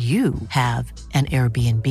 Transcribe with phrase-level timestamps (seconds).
[0.00, 1.86] you have an Airbnb.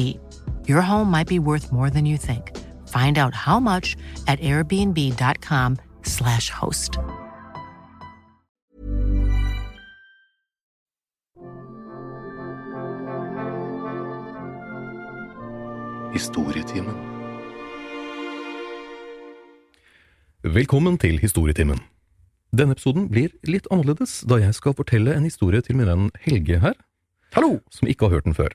[0.67, 2.51] Your home might be worth more than you think.
[2.87, 3.97] Find out how much
[4.27, 6.97] at airbnb.com/slash host.
[16.13, 16.95] Historietimen.
[20.43, 21.79] Velkommen til Historietimen.
[22.57, 26.59] Denne episoden blir litt annerledes, da jeg skal fortelle en historie til min venn Helge
[26.59, 26.73] her,
[27.35, 27.59] Hallo!
[27.69, 28.53] som ikke har hørt den før.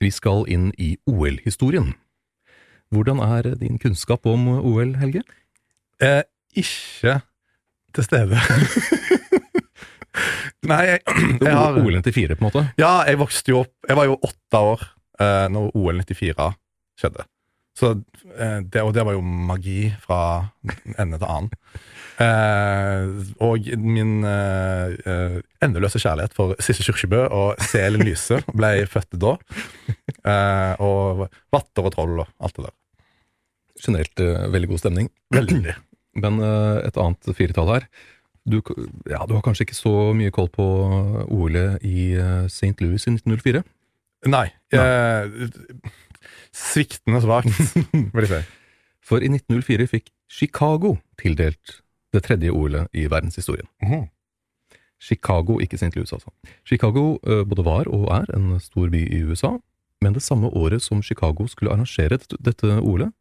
[0.00, 1.90] Vi skal inn i OL-historien.
[2.88, 5.20] Hvordan er din kunnskap om OL, Helge?
[6.00, 6.22] Eh,
[6.56, 7.18] ikke
[7.92, 8.40] til stede.
[10.70, 11.00] Nei, jeg,
[11.44, 12.64] jeg har OL 94, på en måte?
[12.80, 14.86] Ja, jeg vokste jo opp Jeg var jo åtte år
[15.20, 16.48] eh, når OL 94
[16.96, 17.26] skjedde.
[17.76, 17.92] Så
[18.38, 20.20] eh, det, Og det var jo magi fra
[20.96, 21.50] ende til annen.
[22.16, 29.18] Eh, og min eh, eh, endeløse kjærlighet for Sisse Kyrkjebø og Selen Lyse ble født
[29.20, 29.36] da.
[30.24, 32.76] Eh, og Vatter og troll og alt det der.
[33.84, 35.12] Generelt eh, veldig god stemning.
[35.36, 35.76] Veldig.
[36.22, 37.90] Men et annet firetall her.
[38.48, 38.62] Du,
[39.10, 40.64] ja, du har kanskje ikke så mye koll på
[41.34, 42.14] OL-et i
[42.48, 42.78] St.
[42.80, 43.60] Louis i 1904?
[44.32, 44.46] Nei.
[44.72, 45.50] Eh,
[46.56, 47.52] sviktende svakt,
[48.14, 48.42] vil jeg si.
[49.06, 51.80] For i 1904 fikk Chicago tildelt
[52.14, 53.68] det tredje OL-et i verdenshistorien.
[53.82, 54.08] Mhm.
[54.96, 55.92] Chicago, ikke St.
[55.96, 56.30] Louis, altså.
[56.64, 59.58] Chicago eh, både var og er en stor by i USA,
[60.00, 63.12] men det samme året som Chicago skulle arrangere dette, OL-et,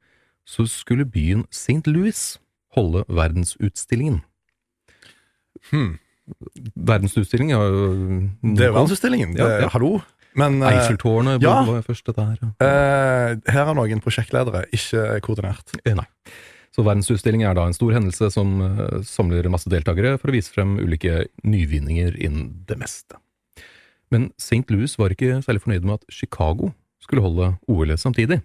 [0.46, 1.88] så skulle byen St.
[1.88, 2.40] Louis
[2.75, 4.22] holde verdensutstillingen.
[5.72, 5.97] Hmm.
[6.75, 7.59] Verdensutstilling, ja
[8.56, 9.38] Det er verdensutstillingen.
[9.38, 9.69] Ja, ja.
[9.69, 10.00] Hallo.
[10.35, 11.55] Men eh, Eiffeltårnet ja.
[11.67, 12.40] var først dette her.
[12.41, 12.49] ja.
[12.66, 15.76] eh, her er noen prosjektledere ikke koordinert.
[15.85, 16.08] Eh, Nei.
[16.76, 18.58] Så Verdensutstilling er da en stor hendelse som
[19.08, 23.16] samler masse deltakere for å vise frem ulike nyvinninger innen det meste.
[24.11, 24.66] Men St.
[24.73, 28.41] Louis var ikke særlig fornøyd med at Chicago skulle holde OL samtidig.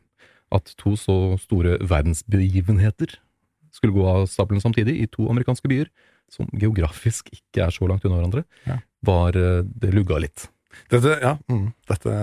[0.55, 3.17] At to så store verdensbegivenheter
[3.75, 5.91] skulle gå av stabelen samtidig i to amerikanske byer,
[6.31, 8.79] som geografisk ikke er så langt unna hverandre, Ja.
[9.03, 10.47] var Det lugga litt.
[10.91, 12.15] Dette, ja, mm, dette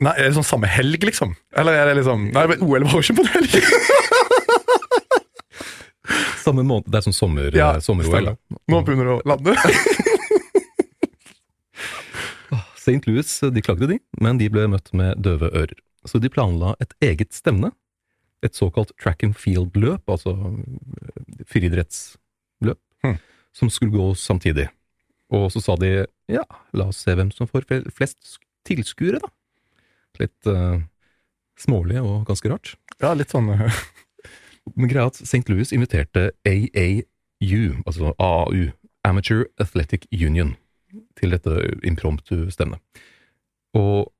[0.00, 1.34] Nei, Er det sånn samme helg, liksom?
[1.60, 3.52] Eller er det liksom Nei, men OL var jo ikke på en helg!
[6.40, 8.32] Samme måned, Det er sånn sommer, Ja, sommer-OL.
[8.72, 9.52] Nå begynner det å lande.
[12.80, 12.96] St.
[12.96, 13.06] St.
[13.06, 15.76] Louis de klagde, de, men de ble møtt med døve ører.
[16.08, 17.70] Så de planla et eget stevne,
[18.42, 23.16] et såkalt track and field-løp, altså eh, friidrettsløp, Hmm.
[23.56, 24.66] som skulle gå samtidig.
[25.32, 26.44] Og så sa de ja,
[26.76, 28.38] la oss se hvem som får flest
[28.68, 29.30] tilskuere, da.
[30.20, 30.80] Litt uh,
[31.60, 32.74] smålig og ganske rart.
[33.00, 33.80] Ja, litt sånn eh,
[34.76, 35.42] Men greia at St.
[35.48, 38.70] Louis inviterte AAU, altså AAU,
[39.08, 40.54] Amateur Athletic Union,
[41.18, 41.54] til dette
[41.86, 42.82] impromptu-stevnet.
[43.78, 44.10] Og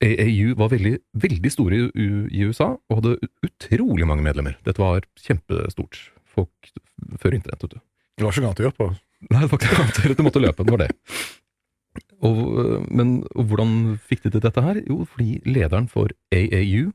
[0.00, 2.08] AAU var veldig, veldig store i,
[2.46, 4.56] USA, og hadde utrolig mange medlemmer.
[4.64, 5.98] Dette var kjempestort.
[6.30, 6.72] Folk
[7.20, 7.82] før internett, vet du.
[8.16, 8.88] Det var ikke noe annet å gjøre på.
[9.28, 10.90] Nei, det var ikke annet å gjøre, du måtte løpe, det var det.
[12.26, 12.40] Og,
[12.92, 14.80] men og hvordan fikk de til dette her?
[14.88, 16.90] Jo, fordi lederen for AAU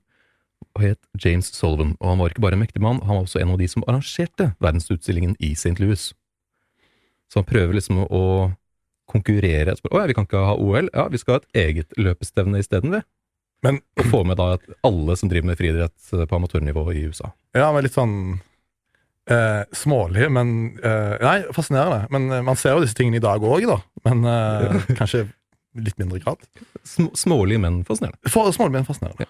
[0.80, 3.54] het James Sullivan, og han var ikke bare en mektig mann, han var også en
[3.54, 5.78] av de som arrangerte verdensutstillingen i St.
[5.80, 6.10] Louis.
[7.32, 8.24] Så han prøver liksom å
[9.10, 9.76] konkurrere.
[9.76, 10.90] Å ja, vi kan ikke ha OL?
[10.94, 13.02] Ja, vi skal ha et eget løpestevne isteden, vi.
[13.66, 17.32] Men Og få med da alle som driver med friidrett på amatørnivå i USA.
[17.56, 18.42] ja, men litt sånn
[19.32, 22.06] eh, smålige, men eh, Nei, fascinerende.
[22.14, 23.80] Men eh, man ser jo disse tingene i dag òg, da.
[24.08, 25.26] Men eh, kanskje
[25.76, 26.44] litt mindre grad.
[26.84, 28.32] Sm smålig, men fascinerende.
[28.32, 29.28] For, smålige, men fascinerende.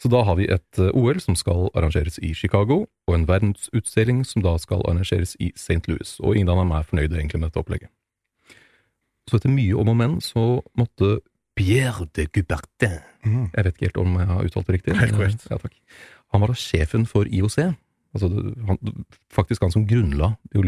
[0.00, 4.22] Så da har vi et eh, OL som skal arrangeres i Chicago, og en verdensutstilling
[4.26, 5.82] som da skal arrangeres i St.
[5.88, 6.16] Louis.
[6.24, 7.92] Og ingen av dem er fornøyde egentlig med dette opplegget.
[9.28, 10.46] Så etter mye om og men så
[10.78, 11.20] måtte
[11.58, 13.50] Pierre de Coubertin mm.
[13.52, 14.96] Jeg vet ikke helt om jeg har uttalt det riktig.
[14.96, 15.44] Helt korrekt.
[15.50, 15.76] Ja, takk.
[16.32, 17.58] Han var da sjefen for IOC.
[18.14, 18.28] Altså
[18.66, 18.78] han,
[19.30, 20.60] faktisk han som grunnla de,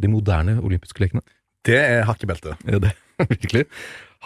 [0.00, 1.22] de moderne olympiske lekene.
[1.66, 2.56] Det er hakkebelte.
[2.64, 2.94] Ja, det,
[3.32, 3.66] virkelig.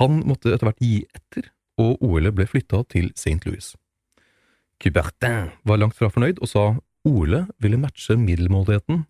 [0.00, 1.50] Han måtte etter hvert gi etter,
[1.80, 3.40] og OL-et ble flytta til St.
[3.46, 3.72] Louis.
[4.82, 6.64] Cubertin var langt fra fornøyd og sa
[7.06, 9.04] OL ville matche middelmådigheten,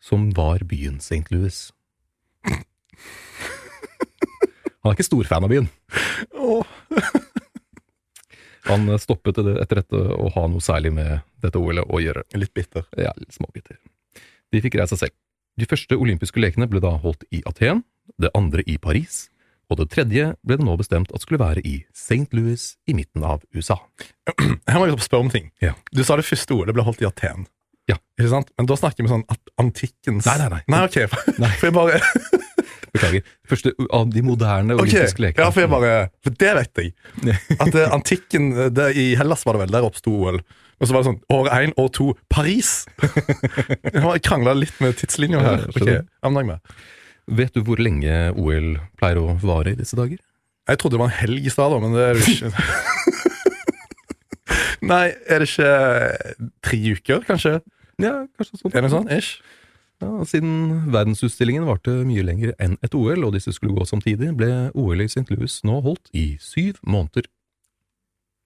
[0.00, 1.28] som var byen St.
[1.34, 1.72] Louis.
[4.78, 5.68] Han er ikke stor fan av byen.
[8.68, 12.22] Han stoppet det- etter dette å ha noe særlig med dette OL-et å gjøre.
[12.36, 12.84] Litt bitter.
[12.96, 13.78] Ja, litt småbitter.
[14.52, 15.16] De fikk reise seg selv.
[15.58, 17.82] De første olympiske lekene ble da holdt i Aten,
[18.20, 19.28] det andre i Paris,
[19.70, 22.28] og det tredje ble det nå bestemt at skulle være i St.
[22.32, 23.76] Louis i midten av USA.
[24.68, 25.50] Her må jeg spørre om ting.
[25.60, 25.74] Ja.
[25.92, 27.46] Du sa det første ordet ble holdt i Aten.
[27.88, 27.96] Ja.
[28.20, 28.50] Ikke sant?
[28.56, 29.24] Men da snakker vi sånn
[29.58, 30.62] antikkens Nei, nei, nei.
[30.68, 30.98] Nei, ok.
[31.58, 32.00] For jeg bare
[32.94, 33.26] Beklager.
[33.48, 35.24] Første av de moderne olympiske okay.
[35.26, 35.44] lekene.
[35.44, 36.94] Ja, for jeg bare For det vet jeg.
[37.62, 40.40] At eh, antikken eh, det, I Hellas var det vel, der oppsto OL.
[40.78, 42.70] Og så var det sånn år én, år to, Paris!
[43.94, 45.66] Jeg har krangla litt med tidslinja her.
[45.74, 46.02] Okay,
[46.38, 46.74] med.
[47.38, 50.20] Vet du hvor lenge OL pleier å vare i disse dager?
[50.68, 52.52] Jeg trodde det var en helg i stad, men det er jo ikke.
[54.88, 55.72] Nei, er det ikke
[56.64, 57.58] tre uker, kanskje?
[57.98, 58.74] Ja, kanskje sånn.
[58.76, 59.08] Er det sånn?
[59.10, 59.40] Ish?
[59.98, 64.50] Ja, siden verdensutstillingen varte mye lenger enn et OL, og disse skulle gå samtidig, ble
[64.78, 65.26] OL i St.
[65.32, 67.26] Louis nå holdt i syv måneder.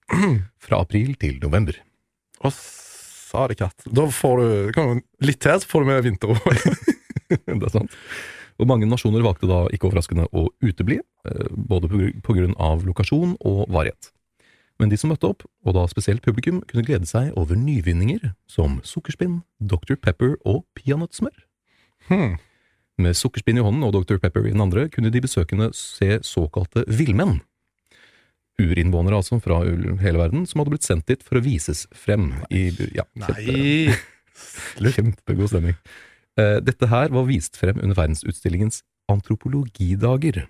[0.65, 1.77] Fra april til november.
[2.41, 3.85] Å, sa det katt.
[3.85, 6.57] Da får du kan litt til, så får du med vinter-OL.
[7.29, 8.01] det er sant.
[8.61, 12.85] Og mange nasjoner valgte da ikke overraskende å utebli, eh, både på på grunn av
[12.85, 14.09] lokasjon og varighet.
[14.81, 18.79] Men de som møtte opp, og da spesielt publikum, kunne glede seg over nyvinninger som
[18.87, 19.95] sukkerspinn, Dr.
[20.01, 21.35] Pepper og peanøttsmør.
[22.09, 22.35] Hmm.
[23.01, 24.19] Med sukkerspinn i hånden og Dr.
[24.21, 27.39] Pepper i den andre kunne de besøkende se såkalte villmenn.
[28.61, 32.67] Urinnvånere altså fra hele verden, som hadde blitt sendt dit for å vises frem i
[32.93, 33.97] ja, kjempe-
[34.93, 35.77] Kjempegod stemning.
[36.37, 40.43] Eh, Dette her var vist frem under verdensutstillingens antropologidager.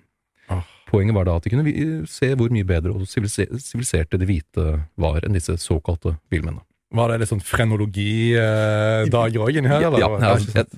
[0.93, 1.65] Poenget var da at de kunne
[2.09, 4.65] se hvor mye bedre og siviliserte de hvite
[5.01, 6.62] var enn disse såkalte villmennene.
[6.93, 9.81] Var det litt sånn frenologidager òg inni her?
[9.81, 10.03] Ja, eller?
[10.03, 10.69] ja, ja, ikke sånn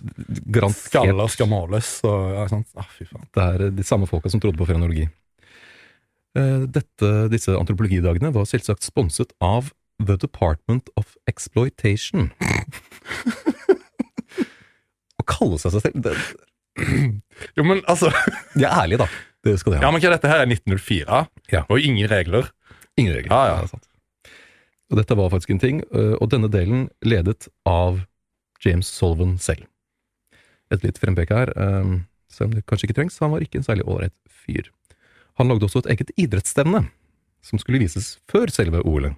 [0.56, 2.70] garantert Skaller skal måles og ja, sant?
[2.80, 3.26] Ah, fy faen.
[3.36, 5.04] Det er de samme folka som trodde på frenologi.
[6.40, 12.32] Eh, Dette, disse antropologidagene var selvsagt sponset av The Department of Exploitation.
[15.20, 16.16] Å kalle seg seg selv det,
[17.56, 18.10] Jo, men altså
[18.56, 19.08] De er ærlige, da.
[19.46, 19.86] Det skal de ha.
[19.86, 20.42] Ja, men er dette her?
[20.42, 21.20] er 1904?
[21.54, 21.64] Ja.
[21.70, 22.50] Og ingen regler?
[22.98, 23.32] Ingen regler.
[23.32, 23.60] Ja, ja.
[23.62, 23.88] Det er sant.
[24.92, 28.04] Og dette var faktisk en ting, øh, og denne delen ledet av
[28.66, 29.66] James Sullivan selv.
[30.74, 32.00] Et litt frempek her, øh,
[32.32, 34.70] selv om det kanskje ikke trengs, han var ikke en særlig ålreit fyr.
[35.38, 36.86] Han lagde også et eget idrettsstevne,
[37.46, 39.18] som skulle vises før selve OL-et.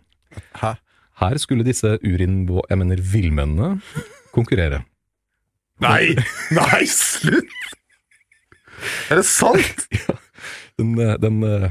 [0.60, 0.75] Hæ?
[1.17, 2.62] Her skulle disse urinbo...
[2.69, 3.81] Jeg mener villmennene
[4.36, 4.84] konkurrere.
[5.81, 6.13] Nei!
[6.53, 7.53] Nei, slutt!
[9.12, 9.88] Er det sant?
[10.77, 11.69] Den, øh, den øh,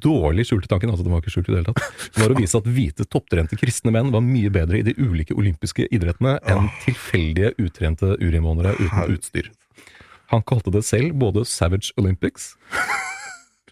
[0.00, 2.56] dårlig skjulte tanken, altså den var ikke skjult i det hele tatt, var å vise
[2.56, 7.52] at hvite topptrente kristne menn var mye bedre i de ulike olympiske idrettene enn tilfeldige
[7.60, 9.50] utrente urinnvånere uten utstyr.
[10.32, 12.54] Han kalte det selv både Savage Olympics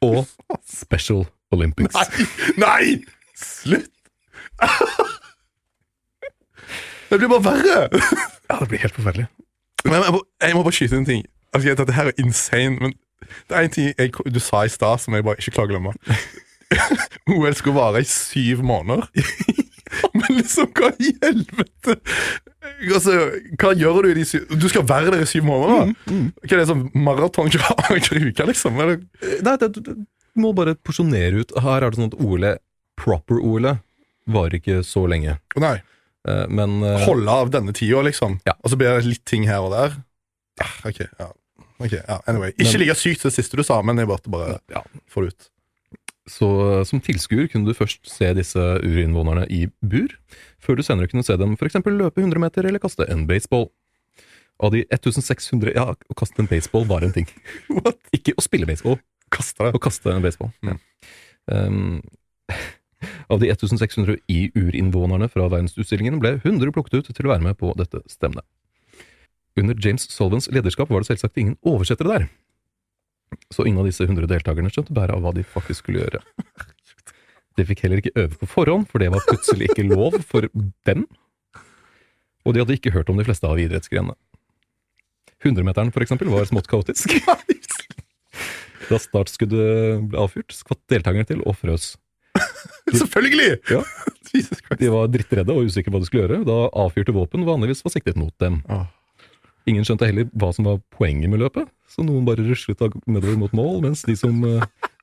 [0.04, 0.26] og
[0.68, 1.96] Special Olympics.
[1.96, 2.28] Nei!
[2.60, 2.84] Nei!
[3.38, 3.94] Slutt!
[7.08, 8.04] Det blir bare verre!
[8.48, 9.28] Ja, det blir helt forferdelig.
[9.86, 11.24] Men jeg må, jeg må bare skyte en ting.
[11.58, 12.94] Altså, Dette her er insane, men
[13.50, 15.74] det er en ting jeg, du sa i stad som jeg bare ikke klarer å
[15.76, 15.94] glemme.
[17.34, 19.08] OL skulle vare i syv måneder.
[20.12, 21.94] Men liksom, hva i helvete?
[22.92, 23.14] Altså,
[23.60, 25.94] hva gjør du i de syv Du skal være der i syv måneder?
[26.10, 28.76] Hva er det sånn maraton hver uke, liksom?
[28.84, 29.00] Eller?
[29.46, 31.56] Nei, det, du, du må bare porsjonere ut.
[31.64, 32.44] Her er det sånn at OL,
[33.00, 33.70] proper-OL,
[34.28, 35.38] varer ikke så lenge.
[35.56, 35.78] Nei.
[36.28, 38.38] Eh, Men eh, Holde av denne tida, liksom.
[38.48, 38.58] Ja.
[38.60, 39.96] Og så blir det litt ting her og der.
[40.60, 41.32] Ja, ok, ja.
[41.78, 42.18] Ok, ja.
[42.26, 42.52] Anyway.
[42.56, 44.82] Ikke Men- like sykt det siste du sa, men jeg bare, bare ja.
[45.10, 45.50] får det ut.
[46.28, 46.46] Så
[46.78, 50.12] eh, som tilskuer kunne du først se disse urinnvånerne i bur,
[50.60, 51.78] før du senere kunne se dem f.eks.
[51.86, 53.70] løpe 100 meter eller kaste en baseball.
[54.58, 57.28] Av de 1600 Ja, å kaste en baseball var en ting.
[58.16, 58.98] Ikke å spille baseball,
[59.30, 60.52] Kasta å kaste en baseball.
[60.64, 60.78] Mm.
[61.52, 62.00] Um,
[63.32, 67.74] av de 1600 i-urinnvånerne fra verdensutstillingen ble 100 plukket ut til å være med på
[67.78, 68.46] dette stevnet.
[69.58, 72.28] Under James Solvans lederskap var det selvsagt ingen oversettere der,
[73.52, 76.22] så ingen av disse 100 deltakerne skjønte bæret av hva de faktisk skulle gjøre.
[77.58, 80.46] De fikk heller ikke øve på forhånd, for det var plutselig ikke lov for
[80.86, 81.06] dem.
[82.46, 84.14] Og de hadde ikke hørt om de fleste av idrettsgrenene.
[85.44, 87.14] 100-meteren, for eksempel, var smått kaotisk.
[88.88, 91.90] Da startskuddet ble avfyrt, skvatt deltakerne til og frøs.
[93.00, 93.58] Selvfølgelig!
[93.68, 93.82] Ja.
[94.80, 97.92] De var drittredde og usikre på hva de skulle gjøre, da avfyrte våpen vanligvis var
[97.92, 98.62] siktet mot dem.
[98.72, 98.86] Åh.
[99.66, 103.36] Ingen skjønte heller hva som var poenget med løpet, så noen bare ruslet av nedover
[103.36, 104.62] mot mål, mens de som eh,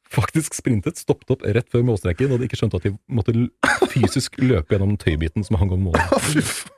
[0.10, 3.50] faktisk sprintet, stoppet opp rett før målstreken, og de ikke skjønte at de måtte l-
[3.92, 6.02] fysisk løpe gjennom tøybiten som hang om målet.
[6.16, 6.72] Å, fy faen.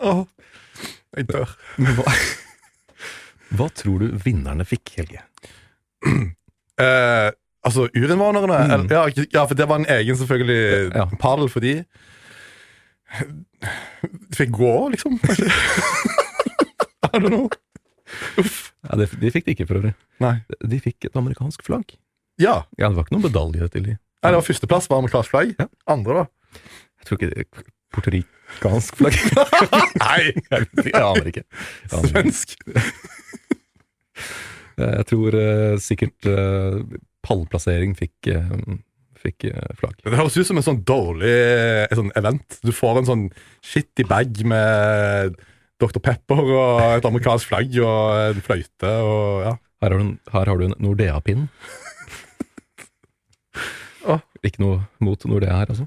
[0.00, 0.24] Åh.
[1.18, 1.52] Jeg dør.
[1.78, 2.04] Hva,
[3.58, 5.22] hva tror du vinnerne fikk, Helge?
[6.78, 7.32] Eh,
[7.66, 8.54] altså, urinnvånerne?
[8.54, 8.70] Mm.
[8.70, 11.06] eller- Ja, ikke- ja, for det var en egen selvfølgelig Ja.
[11.18, 11.72] padel for de.
[13.62, 15.18] De fikk gå, liksom?
[15.22, 15.48] kanskje?
[17.08, 17.48] I don't know.
[18.40, 18.68] Uff.
[18.86, 19.94] Ja, det, de fikk det ikke, for øvrig.
[20.22, 20.36] Nei.
[20.64, 21.96] De fikk et amerikansk flagg.
[22.38, 22.62] Ja.
[22.78, 23.96] Ja, Det var ikke noen medalje til de.
[23.98, 25.54] Nei, det var Førsteplass var amerikansk flagg.
[25.58, 25.68] Ja.
[25.90, 26.60] Andre, da?
[26.98, 29.18] Jeg tror ikke det er Puertoricansk flagg.
[30.04, 30.20] Nei!
[30.52, 31.44] Jeg aner ikke.
[31.48, 32.10] Jeg aner.
[32.12, 32.56] Svensk.
[34.78, 36.78] Jeg tror uh, sikkert uh,
[37.26, 38.52] pallplassering fikk, eh,
[39.28, 40.00] fikk eh, flagg.
[40.04, 41.36] Det høres ut som en sånn dårlig
[41.86, 42.58] en sånn event.
[42.66, 43.24] Du får en sånn
[43.64, 45.38] shitty bag med
[45.78, 46.00] Dr.
[46.02, 49.56] Pepper og et amerikansk flagg og en fløyte og ja.
[49.78, 51.44] Her har du en, her har du en Nordea-pinn.
[54.10, 54.22] ah.
[54.42, 55.86] Ikke noe mot Nordea her, altså.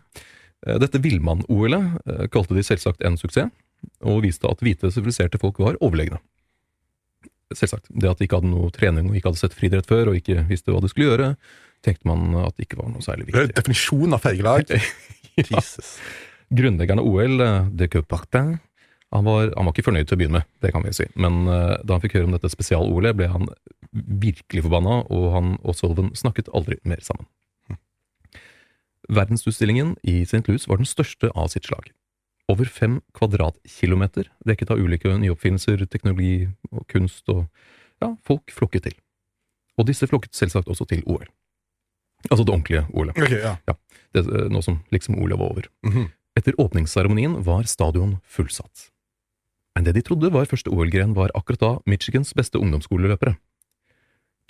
[0.64, 3.52] Eh, Dette villmann-OL-et eh, kalte de selvsagt en suksess,
[4.06, 6.22] og viste at hvite siviliserte folk var overlegne.
[7.52, 7.90] Selvsagt.
[7.92, 10.46] Det at de ikke hadde noe trening og ikke hadde sett friidrett før, og ikke
[10.48, 11.34] visste hva de skulle gjøre,
[11.86, 13.56] tenkte man at det ikke var noe særlig viktig.
[13.58, 14.70] definisjonen av feigelag.
[15.42, 15.96] Jesus.
[16.52, 18.58] Grunnleggeren av OL, eh, de Coupartin,
[19.12, 21.04] han var, han var ikke fornøyd til å begynne med, det kan vi si.
[21.20, 23.50] Men uh, da han fikk høre om dette spesial-OL-et, ble han
[23.92, 27.28] virkelig forbanna, og han og Sullivan snakket aldri mer sammen.
[29.12, 30.46] Verdensutstillingen i St.
[30.48, 31.90] Louis var den største av sitt slag.
[32.52, 37.50] Over fem kvadratkilometer, dekket av ulike nyoppfinnelser, teknologi og kunst, og
[38.00, 38.96] ja, folk flokket til.
[39.76, 41.28] Og disse flokket selvsagt også til OL.
[42.30, 43.18] Altså det ordentlige OL-et.
[43.18, 43.76] Ok, ja.
[44.14, 45.70] Det, eh, nå som liksom OL var over.
[45.88, 46.10] Mhm.
[46.38, 48.90] Etter åpningsseremonien var stadion fullsatt.
[49.76, 53.38] Men det de trodde var første OL-gren, var akkurat da Michigans beste ungdomsskoleløpere.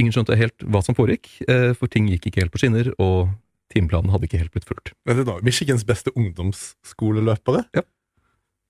[0.02, 3.30] Ingen skjønte helt hva som foregikk, eh, for ting gikk ikke helt på skinner, og
[3.74, 4.94] timeplanen hadde ikke helt blitt fulgt.
[5.06, 7.82] Vent litt nå, Michigans beste ungdomsskoleløpere Ja.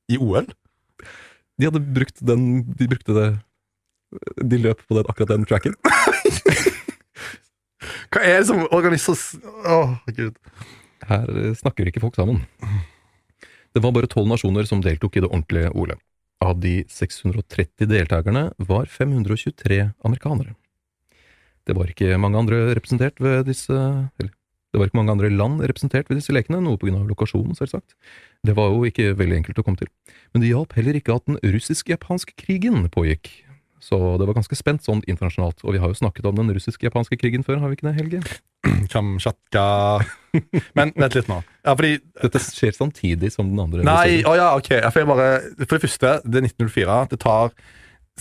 [0.09, 0.45] i OL.
[1.59, 3.39] De hadde brukt den De brukte det
[4.49, 5.75] De løp på den, akkurat den tracken.
[8.13, 9.35] Hva er det som organiseres
[9.65, 10.37] Åh, gud.
[11.09, 12.43] Her snakker ikke folk sammen.
[13.73, 16.01] Det var bare tolv nasjoner som deltok i det ordentlige OL-et.
[16.41, 20.55] Av de 630 deltakerne var 523 amerikanere.
[21.69, 24.31] Det var ikke mange andre representert ved disse eller,
[24.71, 27.57] det var ikke mange andre land representert ved disse lekene, noe på grunn av lokasjonen,
[27.57, 27.91] selvsagt.
[28.47, 29.89] Det var jo ikke veldig enkelt å komme til.
[30.31, 33.33] Men det hjalp heller ikke at den russisk-japanske krigen pågikk.
[33.81, 37.17] Så det var ganske spent sånn internasjonalt, og vi har jo snakket om den russisk-japanske
[37.17, 38.21] krigen før, har vi ikke det, Helge?
[38.93, 39.63] Kamtsjatka
[40.77, 41.39] Men vent litt nå.
[41.65, 43.85] Ja, fordi Dette skjer samtidig som den andre.
[43.87, 44.69] Nei, å ja, ok.
[44.93, 45.29] For, bare,
[45.63, 46.99] for det første, det er 1904.
[47.11, 47.55] Det tar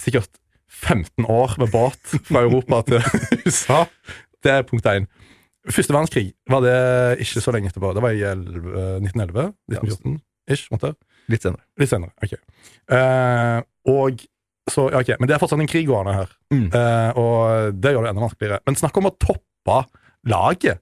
[0.00, 0.40] sikkert
[0.80, 3.04] 15 år med båt fra Europa til
[3.44, 3.84] USA.
[4.40, 5.10] Det er punkt én.
[5.68, 6.76] Første verdenskrig var det
[7.20, 7.92] ikke så lenge etterpå.
[7.92, 9.52] Det var i 11, 1911?
[9.76, 10.18] 1914?
[10.50, 10.94] Ish, måtte.
[11.30, 11.62] Litt senere.
[11.78, 12.14] Litt senere.
[12.24, 12.38] Ok.
[12.90, 13.60] Uh,
[13.92, 14.24] og
[14.70, 15.16] Så, ja, okay.
[15.20, 16.66] Men det er fortsatt en krig gående her, Mm.
[16.74, 18.60] uh, og det gjør det enda vanskeligere.
[18.66, 19.78] Men snakk om å toppe
[20.30, 20.80] laget.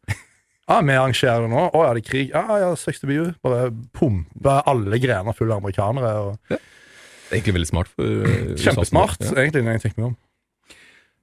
[0.69, 1.63] Ja, Vi arrangerer det nå.
[1.73, 2.31] Å ja, det er krig.
[2.35, 3.23] Ja, ja, 60 BU.
[3.43, 6.11] Bare pumpe alle grener fulle av amerikanere.
[6.21, 6.35] Og...
[6.51, 7.89] Det er egentlig veldig smart.
[7.97, 9.33] For, uh, Kjempesmart, Ja.
[9.41, 10.17] egentlig, når jeg tenker meg om.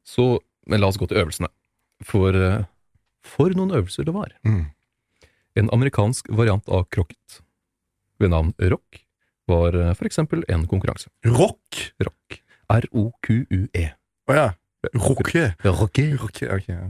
[0.06, 0.26] Så,
[0.66, 1.52] men la oss gå til øvelsene.
[2.06, 2.64] For, uh,
[3.26, 4.34] for noen øvelser det var.
[4.46, 4.64] Mm.
[5.62, 7.42] En amerikansk variant av krokket
[8.20, 9.02] ved navn rock
[9.50, 11.10] var uh, for eksempel en konkurranse.
[11.26, 11.92] Rock!
[12.02, 12.42] Rock.
[12.72, 13.88] R-O-Q-U-E.
[14.30, 14.48] Å ja.
[14.94, 15.56] Roque.
[15.64, 16.06] Roque.
[16.22, 16.90] Roque okay, ja.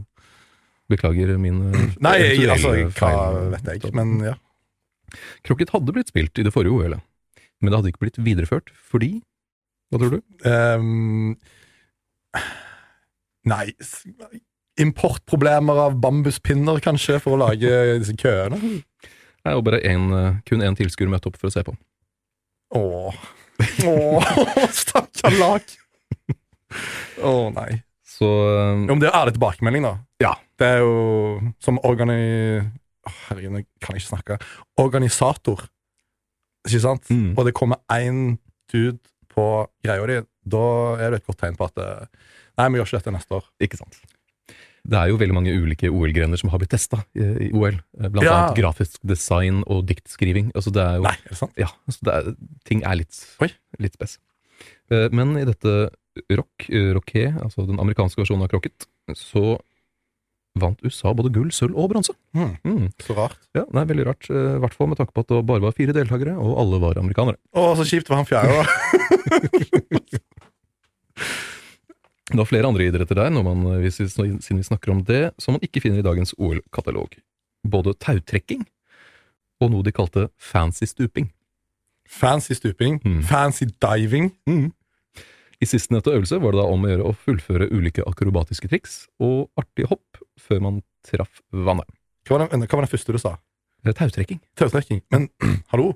[0.91, 3.12] Beklager min eh, Nei, jeg, altså, hva
[3.55, 3.94] vet jeg.
[3.96, 4.36] Men ja.
[5.46, 6.98] Krokket hadde blitt spilt i det forrige OL,
[7.62, 9.17] men det hadde ikke blitt videreført fordi
[9.89, 10.20] Hva tror du?
[10.50, 11.36] Um,
[13.46, 13.70] nei
[14.82, 17.70] Importproblemer av bambuspinner, kanskje, for å lage
[18.01, 18.58] disse køene?
[18.60, 21.72] Nei, og bare en, eh, kun én tilskuer møtte opp for å se på.
[22.75, 23.20] Åh.
[23.88, 24.30] Åh,
[24.82, 25.76] stakkar lag.
[27.24, 27.70] Å nei.
[28.16, 29.94] Så eh, Jo, men det er ærlig tilbakemelding, da.
[30.24, 30.34] Ja.
[30.60, 32.20] Det er jo som organi...
[33.06, 34.40] Åh, Herregud, jeg kan ikke snakke.
[34.82, 35.66] Organisator.
[36.66, 37.12] Ikke sant?
[37.12, 37.34] Mm.
[37.36, 38.38] Og det kommer én
[38.72, 39.00] dude
[39.36, 39.46] på
[39.84, 40.66] greia di, da
[41.02, 43.48] er det et godt tegn på at eh, Nei, vi gjør ikke dette neste år.
[43.66, 43.98] Ikke sant.
[44.86, 47.80] Det er jo veldig mange ulike OL-grener som har blitt testa i, i OL.
[48.00, 48.36] eh, Blant Ja.
[48.44, 50.51] annet grafisk design og diktskriving.
[50.54, 51.56] Altså det er jo, Nei, er det sant?
[51.58, 52.36] Ja, altså det er,
[52.70, 53.50] ting er litt, Oi.
[53.82, 54.18] litt spes.
[54.94, 55.75] Eh, Men i dette
[56.38, 58.86] rock, eh, rocké, altså den amerikanske versjonen av crocket,
[59.18, 59.58] så
[60.56, 62.13] vant USA både gull, sølv og bronse.
[62.38, 62.54] Mm.
[62.63, 62.86] Mm.
[63.04, 63.42] så rart.
[63.58, 65.65] Ja, det er veldig rart, eh, i hvert fall med tanke på at det bare
[65.65, 67.36] var fire deltakere, og alle var amerikanere.
[67.58, 68.65] Å, så kjipt for han fjerde, da.
[72.36, 75.34] Var flere andre idretter der, når man, eh, hvis vi, siden vi snakker om det,
[75.39, 77.15] som man ikke finner i dagens OL-katalog.
[77.65, 78.65] Både tautrekking
[79.63, 81.30] og noe de kalte fancy stuping.
[82.06, 83.00] Fancy stuping.
[83.06, 83.22] Mm.
[83.25, 84.34] Fancy diving.
[85.62, 89.48] I sistnevnte øvelse var det da om å gjøre å fullføre ulike akrobatiske triks og
[89.60, 91.88] artige hopp før man traff vannet.
[92.27, 93.38] Hva var, den, hva var den første du sa?
[93.86, 94.42] Tautrekking.
[94.58, 95.01] Tautrekking.
[95.13, 95.30] Men
[95.72, 95.94] hallo?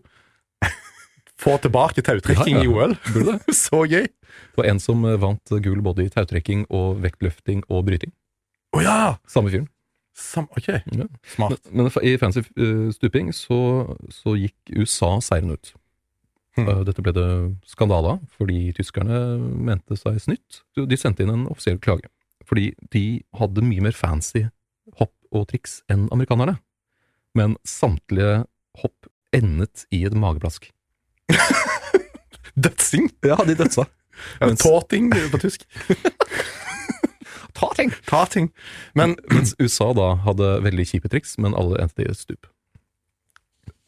[1.40, 2.68] Få tilbake tautrekking Ja, ja.
[2.68, 2.96] i OL.
[3.56, 4.08] Så gøy!
[4.10, 8.12] Det var en som eh, vant gull både i tautrekking og vektløfting og bryting.
[8.76, 8.98] Å ja!
[9.30, 9.70] Samme fyren.
[10.20, 11.06] Sam, ok, Ja.
[11.32, 11.62] smart.
[11.72, 13.60] Men, men i fancy eh, stuping så,
[14.12, 15.72] så gikk USA seieren ut.
[16.58, 16.68] Hmm.
[16.68, 17.28] Eh, Dette ble det
[17.72, 20.60] skandale av, fordi tyskerne mente seg snytt.
[20.76, 22.10] De sendte inn en offisiell klage.
[22.50, 23.06] Fordi de
[23.40, 24.44] hadde mye mer fancy
[25.00, 26.58] hopp og triks enn amerikanerne.
[27.38, 28.42] Men samtlige
[28.82, 30.68] hopp endet i et mageplask.
[32.64, 33.10] Dødsing?
[33.26, 33.86] Ja, de dødsa.
[34.42, 35.64] Mens- Tåting på tysk.
[37.60, 37.92] Ta ting!
[38.08, 38.52] Ta ting.
[38.96, 42.48] Men, Mens USA da hadde veldig kjipe triks, men alle endte i et stup.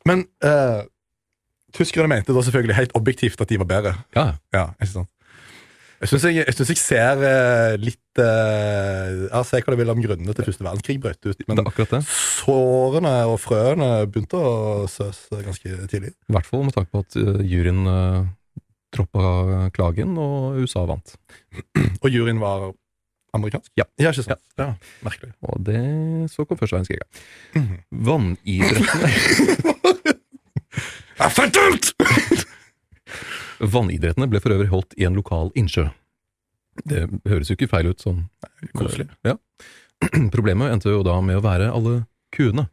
[0.06, 0.82] men eh,
[1.78, 3.94] tyskerne mente da selvfølgelig helt objektivt at de var bedre.
[4.18, 4.24] Ja,
[4.54, 5.10] Ja, ikke sant?
[6.02, 10.00] Jeg syns jeg, jeg, jeg ser eh, litt uh, Jeg ser hva det vil om
[10.02, 11.44] grunnene til første verdenskrig brøt ut.
[11.46, 12.00] Men er det.
[12.10, 16.10] sårene og frøene begynte å søs ganske tidlig.
[16.26, 18.26] I hvert fall med tanke på at eh, juryen uh,
[18.92, 19.22] troppa
[19.76, 21.14] klagen, og USA vant.
[22.02, 22.72] Og juryen var
[23.38, 23.70] amerikansk?
[23.78, 23.86] Ja.
[24.02, 24.42] ja ikke sant?
[24.60, 24.74] Ja,
[25.06, 25.32] Merkelig.
[25.46, 25.78] Og det
[26.34, 27.06] så kom første verdenskrig.
[27.54, 27.78] Mhm.
[28.10, 29.10] Vannidrettene
[31.22, 31.94] for Fatalt!
[33.62, 35.88] Vannidrettene ble for øvrig holdt i en lokal innsjø.
[36.88, 38.24] Det høres jo ikke feil ut sånn.
[38.78, 39.10] Koselig.
[39.28, 39.38] Ja.
[40.36, 42.68] Problemet endte jo da med å være alle kuene.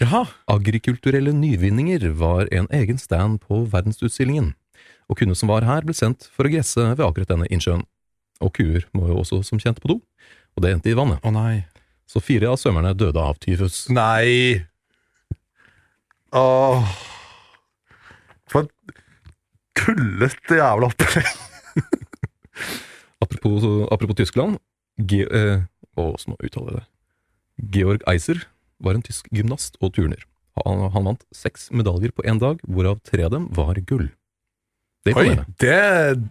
[0.00, 0.24] Jaha.
[0.50, 4.54] Agrikulturelle nyvinninger var en egen stand på verdensutstillingen,
[5.12, 7.84] og kuene som var her ble sendt for å gresse ved akkurat denne innsjøen.
[8.40, 9.98] Og kuer må jo også som kjent på do,
[10.56, 11.20] og det endte i vannet.
[11.20, 11.66] Å nei.
[12.08, 13.84] Så fire av svømmerne døde av tyfus.
[13.92, 14.64] Nei.
[16.34, 16.96] Åh.
[19.78, 21.30] Kullete jævla opplegg.
[23.20, 24.58] Apropos, apropos Tyskland,
[25.08, 25.62] Ge eh,
[25.96, 26.82] å, hvordan må jeg uttale det?
[27.74, 28.42] Georg Eiser
[28.80, 30.24] var en tysk gymnast og turner.
[30.60, 34.08] Han, han vant seks medaljer på én dag, hvorav tre av dem var gull.
[35.06, 35.76] Det Oi, det,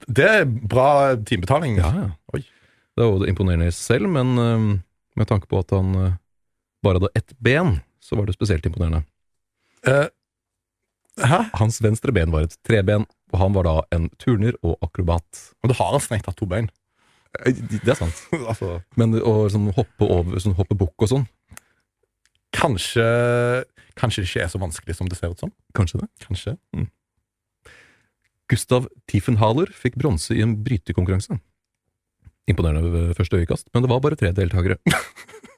[0.06, 1.80] det er bra timebetaling.
[1.80, 2.10] Ja, ja.
[2.36, 2.44] Oi.
[2.94, 4.66] Det er jo imponerende i seg selv, men eh,
[5.18, 6.18] med tanke på at han eh,
[6.86, 9.02] bare hadde ett ben, så var det spesielt imponerende.
[9.88, 10.06] Eh,
[11.26, 11.40] hæ?
[11.60, 15.42] Hans venstre ben var et treben, og han var da en turner og akrobat.
[15.64, 16.70] Og du har han strengt tatt to bein.
[17.46, 18.24] Det er sant.
[18.52, 21.28] altså, Men å sånn, hoppe over, sånn, hoppe bukk og sånn,
[22.56, 23.06] kanskje,
[24.00, 25.54] kanskje det ikke er så vanskelig som det ser ut som.
[25.78, 26.10] kanskje det?
[26.26, 26.56] Kanskje.
[28.50, 31.38] Gustav Tiefenhaler fikk bronse i en brytekonkurranse.
[32.50, 34.80] Imponerende ved første øyekast, men det var bare tre deltakere.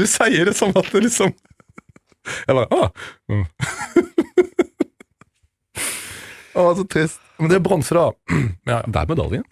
[0.00, 1.32] Du sier det som at det liksom
[2.48, 2.88] Jeg ah,
[3.28, 3.44] mm.
[6.60, 7.20] Å, så trist.
[7.38, 8.10] Men det er bronse, da.
[8.68, 9.42] Ja, Det er medalje.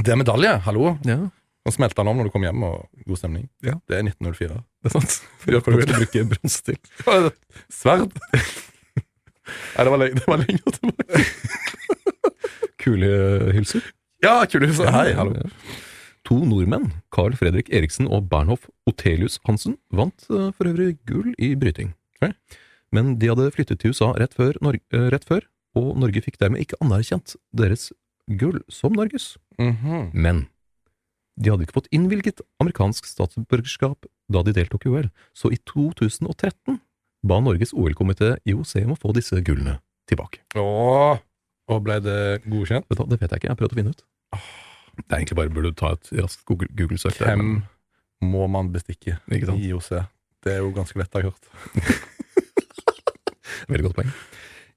[0.00, 0.52] det er medalje.
[0.64, 0.94] Hallo.
[1.06, 1.18] Ja,
[1.66, 3.44] Nå smelter den om når du kommer hjem, og god stemning.
[3.66, 3.74] Ja.
[3.90, 4.56] Det er 1904.
[4.56, 5.16] det er sant.
[5.52, 5.92] Gjør hva du vil.
[5.92, 6.78] bruke bronse til.
[7.80, 8.16] Sverd.
[8.32, 11.26] Nei, det var, lenge, det var lenger tilbake.
[12.82, 13.90] Kulehylser.
[14.24, 14.80] Ja, Kulehus.
[14.96, 15.44] Hei, hallo.
[16.26, 21.52] To nordmenn, Carl Fredrik Eriksen og Bernhoff Otelius Hansen, vant eh, for øvrig gull i
[21.54, 21.92] bryting.
[22.94, 25.46] Men de hadde flyttet til USA rett før, eh, rett før,
[25.78, 27.92] og Norge fikk dermed ikke anerkjent deres
[28.26, 29.36] gull som Norges.
[29.60, 30.10] Mhm.
[30.14, 30.48] Men
[31.38, 36.80] de hadde ikke fått innvilget amerikansk statsborgerskap da de deltok i OL, så i 2013
[37.22, 39.78] ba Norges OL-komité IOC om å få disse gullene
[40.10, 40.42] tilbake.
[40.58, 41.20] Åh,
[41.68, 42.86] og ble det godkjent?
[42.90, 44.02] Vet det vet jeg ikke, jeg har prøvd å finne ut.
[44.96, 47.18] Det er egentlig bare burde du ta et raskt Google- Google-søk.
[47.20, 47.62] Hvem men-
[48.32, 49.90] må man bestikke i IOC?
[50.42, 51.48] Det er jo ganske lett, akkurat.
[53.70, 54.12] Veldig godt poeng.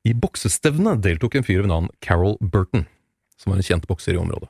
[0.08, 2.86] I boksestevnet deltok en fyr ved navn Carol Burton,
[3.38, 4.50] som var en kjent bokser i området.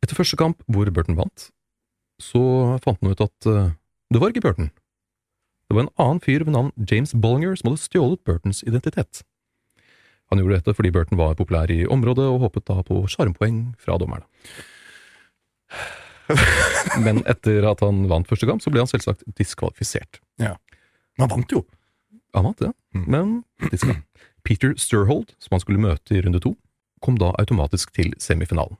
[0.00, 1.48] Etter første kamp, hvor Burton vant,
[2.20, 2.40] så
[2.84, 3.72] fant han ut at uh,
[4.12, 4.70] det var ikke Burton.
[5.68, 9.22] Det var en annen fyr ved navn James Bollinger som hadde stjålet Burtons identitet.
[10.30, 13.98] Han gjorde dette fordi Burton var populær i området og håpet da på sjarmpoeng fra
[13.98, 14.26] dommerne.
[17.04, 20.20] Men etter at han vant første kamp, så ble han selvsagt diskvalifisert.
[20.42, 20.54] Ja.
[21.18, 21.64] Men han vant jo.
[22.36, 23.40] Han vant det, men
[23.72, 23.96] diska.
[24.46, 26.54] Peter Sturhold, som han skulle møte i runde to,
[27.02, 28.78] kom da automatisk til semifinalen.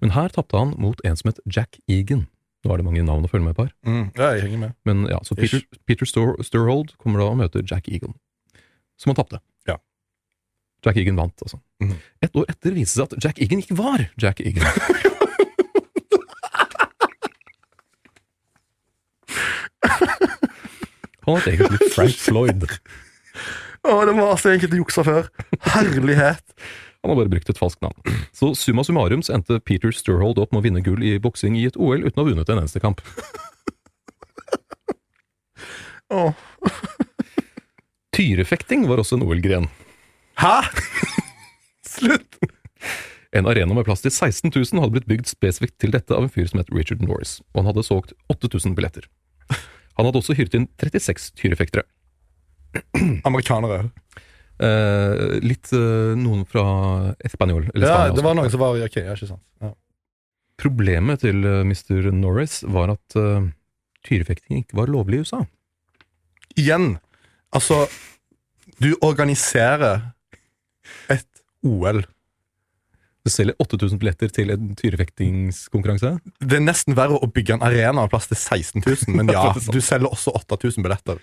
[0.00, 2.26] Men her tapte han mot en som het Jack Egan.
[2.64, 3.74] Nå er det mange navn å følge med på her.
[3.86, 4.06] Mm.
[4.16, 4.76] Ja, jeg henger med.
[4.88, 8.16] Men ja, så Peter, Peter Stur Sturhold kommer da og møter Jack Egan,
[8.98, 9.40] som han tapte.
[10.86, 10.92] Ja.
[10.92, 11.58] Jack Egan vant, altså.
[11.82, 11.96] Mm.
[12.22, 14.66] Et år etter viste det seg at Jack Egan ikke var Jack Egan.
[21.26, 22.62] Han het egentlig Frank Floyd.
[23.86, 25.26] Å, det var så enkelt å jukse før.
[25.74, 26.46] Herlighet.
[27.02, 27.98] Han har bare brukt et falskt navn.
[28.34, 31.66] Så summa summarum så endte Peter Sturhold opp med å vinne gull i boksing i
[31.66, 33.02] et OL uten å ha vunnet en eneste kamp.
[38.16, 39.66] Tyrefekting var også en OL-gren.
[40.40, 40.54] Hæ?
[41.96, 42.38] Slutt!
[43.36, 46.32] En arena med plass til 16 000 hadde blitt bygd spesifikt til dette av en
[46.32, 49.08] fyr som het Richard Norris, og han hadde solgt 8000 billetter.
[49.96, 51.84] Han hadde også hyret inn 36 tyrefektere.
[53.28, 53.90] Amerikanere.
[54.60, 56.62] Eh, litt eh, noen fra
[57.24, 58.12] Espanol, eller Ja, Spania.
[58.12, 58.24] det også.
[58.28, 59.42] var noen som var Ok, ja, ikke sant.
[59.64, 59.72] Ja.
[60.60, 62.10] Problemet til eh, Mr.
[62.16, 63.48] Norris var at eh,
[64.08, 65.42] tyrefekting ikke var lovlig i USA.
[66.56, 66.94] Igjen,
[67.52, 67.82] altså
[68.80, 70.12] Du organiserer
[71.12, 72.02] et OL.
[73.26, 76.12] Du selger 8000 billetter til en tyrefektingskonkurranse.
[76.38, 79.48] Det er nesten verre å bygge en arena av plass til 16 000, men ja,
[79.50, 81.18] du selger også 8000 billetter.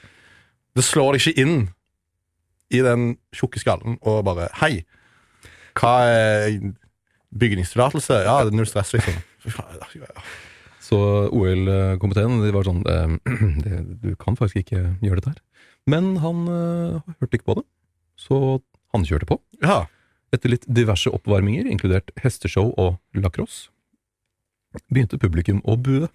[0.75, 1.57] Det slår deg ikke inn
[2.73, 4.81] i den tjukke skallen og bare Hei,
[5.77, 6.57] hva er
[7.33, 8.23] bygningstillatelse?
[8.25, 9.21] Ja, det er null stress, liksom.
[10.83, 10.99] Så
[11.33, 15.41] OL-komiteen de var sånn eh, Du kan faktisk ikke gjøre dette her.
[15.89, 17.65] Men han eh, hørte ikke på det,
[18.19, 18.39] så
[18.93, 19.39] han kjørte på.
[19.63, 19.83] Ja.
[20.33, 23.69] Etter litt diverse oppvarminger, inkludert hesteshow og lacrosse,
[24.89, 26.09] begynte publikum å bue.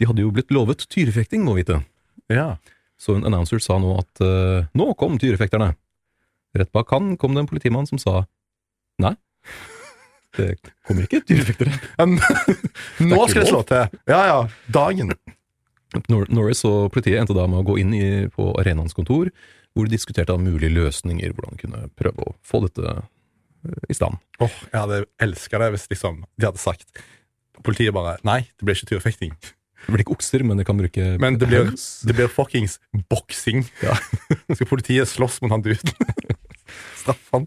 [0.00, 1.82] De hadde jo blitt lovet tyrefekting, må vite.
[2.32, 2.56] ja.
[3.02, 5.72] Så en announcer sa nå at uh, nå kom tyrefekterne.
[6.54, 8.20] Rett bak han kom det en politimann som sa
[9.02, 9.16] nei,
[10.36, 11.72] det kommer ikke tyrefektere.
[13.10, 13.98] Nå skal det slå til.
[14.08, 14.38] Ja, ja.
[14.72, 15.12] Dagen.
[16.08, 19.28] Nor Norris og politiet endte da med å gå inn i, på arenaens kontor,
[19.72, 24.20] hvor de diskuterte mulige løsninger, hvordan de kunne prøve å få dette eh, i stand.
[24.42, 26.88] Åh, Jeg hadde elska det hvis liksom, de hadde sagt
[27.62, 29.34] Politiet bare Nei, det blir ikke tyrfekting.
[29.82, 31.68] Det blir ikke okser, men de kan bruke Men det blir,
[32.06, 32.78] det blir fuckings
[33.10, 33.64] boksing.
[33.82, 33.94] Ja.
[34.56, 35.94] Skal politiet slåss mot han duden?
[37.00, 37.46] Straff han.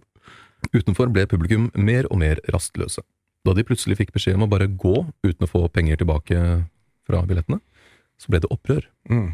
[0.72, 3.04] Utenfor ble publikum mer og mer rastløse.
[3.46, 6.40] Da de plutselig fikk beskjed om å bare gå uten å få penger tilbake
[7.06, 7.60] fra billettene,
[8.18, 8.88] så ble det opprør.
[9.12, 9.28] Mm.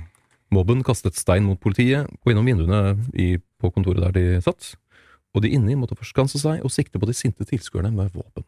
[0.52, 2.82] Mobben kastet stein mot politiet og gjennom vinduene
[3.16, 4.74] i, på kontoret der de satt,
[5.32, 8.44] og de inni måtte forskanse seg og sikte på de sinte tilskuerne med våpen.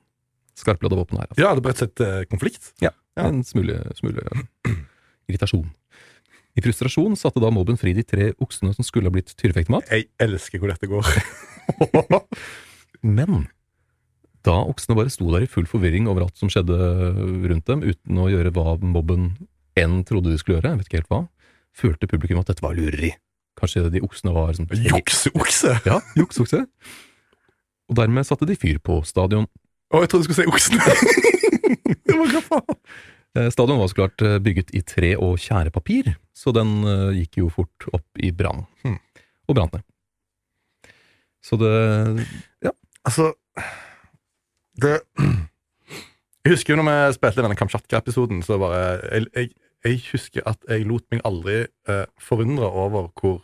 [0.59, 1.39] Skarpladda våpen her, altså.
[1.41, 2.73] Ja, det ble rett og slett eh, konflikt.
[2.83, 3.27] Ja, Ja.
[3.29, 4.23] en smule, smule
[5.29, 5.69] irritasjon.
[6.57, 10.09] I frustrasjon satte da mobben fri de tre oksene som skulle ha blitt tyrefektmat, Jeg
[10.21, 11.07] elsker hvor dette går.
[13.01, 13.47] men
[14.43, 16.75] da oksene bare sto der i full forvirring over alt som skjedde
[17.47, 19.31] rundt dem, uten å gjøre hva mobben
[19.79, 21.21] enn trodde de skulle gjøre, jeg vet ikke helt hva,
[21.77, 23.13] følte publikum at dette var lureri.
[23.59, 25.77] Kanskje de oksene var sånn Jukseokse!
[25.85, 26.63] Ja, jukseokse.
[27.89, 29.45] Og dermed satte de fyr på stadion.
[29.93, 30.79] Å, jeg trodde du skulle si oksen!
[32.07, 32.79] det var hva faen?
[33.37, 37.39] Eh, Stadion var så klart eh, bygget i tre og tjærepapir, så den eh, gikk
[37.41, 38.65] jo fort opp i brann.
[38.85, 38.99] Hmm.
[39.49, 39.85] Og brant ned.
[41.43, 41.73] Så det
[43.03, 43.33] Altså
[44.79, 45.01] Det
[46.45, 48.79] Jeg husker jo når vi spilte denne Kamtsjatka-episoden, så bare
[49.11, 49.51] jeg, jeg,
[49.83, 53.41] jeg husker at jeg lot meg aldri eh, forundre over hvor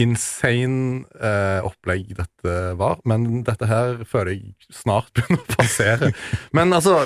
[0.00, 3.00] insane eh, opplegg dette var.
[3.08, 6.12] Men dette her føler jeg snart begynner å passere.
[6.56, 7.04] Men altså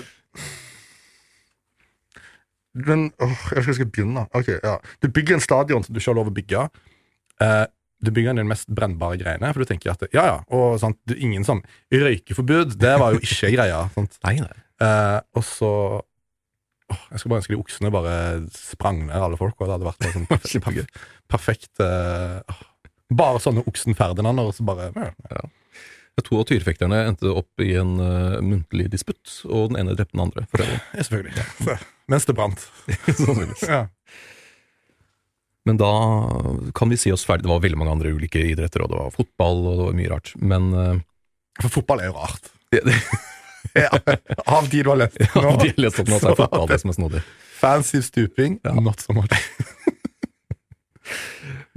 [2.76, 4.26] men, åh, Jeg vet ikke skal begynne.
[4.36, 4.76] Ok, ja.
[5.00, 6.66] Du bygger en stadion som du ikke har lov å bygge.
[7.40, 7.64] Eh,
[8.04, 11.16] du bygger den mest brennbare greiene, for du tenker at ja, ja, og sant, det
[11.16, 13.86] er ingen som Røykeforbud, det var jo ikke greia.
[13.94, 14.18] Sant?
[14.26, 14.58] Nei, nei.
[14.84, 15.70] Eh, og så
[16.86, 18.14] Jeg skulle bare ønske de oksene bare
[18.54, 20.98] sprang ned alle folk, og det hadde vært sånn perfekt,
[21.32, 22.56] perfekt uh.
[23.16, 25.42] Bare sånne Oksen Ferdinander, og så bare ja.
[26.24, 30.24] To av tyrefekterne endte opp i en uh, muntlig disputt, og den ene drepte den
[30.24, 30.46] andre.
[30.50, 30.78] For øvrig.
[30.96, 31.44] Ja, selvfølgelig.
[31.60, 31.76] Så,
[32.10, 32.64] mens det brant.
[33.04, 33.66] Sannsynligvis.
[33.68, 33.82] Ja.
[35.68, 35.92] Men da
[36.78, 37.44] kan vi si oss ferdig.
[37.44, 40.12] Det var veldig mange andre ulike idretter, og det var fotball, og det var mye
[40.14, 40.32] rart.
[40.40, 40.98] Men uh,
[41.60, 42.52] For fotball er jo rart.
[42.74, 43.35] det, det, Ja.
[44.56, 46.80] Av de du har lest ja, de har lest opp nå, så er fotball det
[46.82, 47.22] som er snodig.
[47.56, 48.74] Fancy stuping, Ja.
[48.80, 49.32] not so much.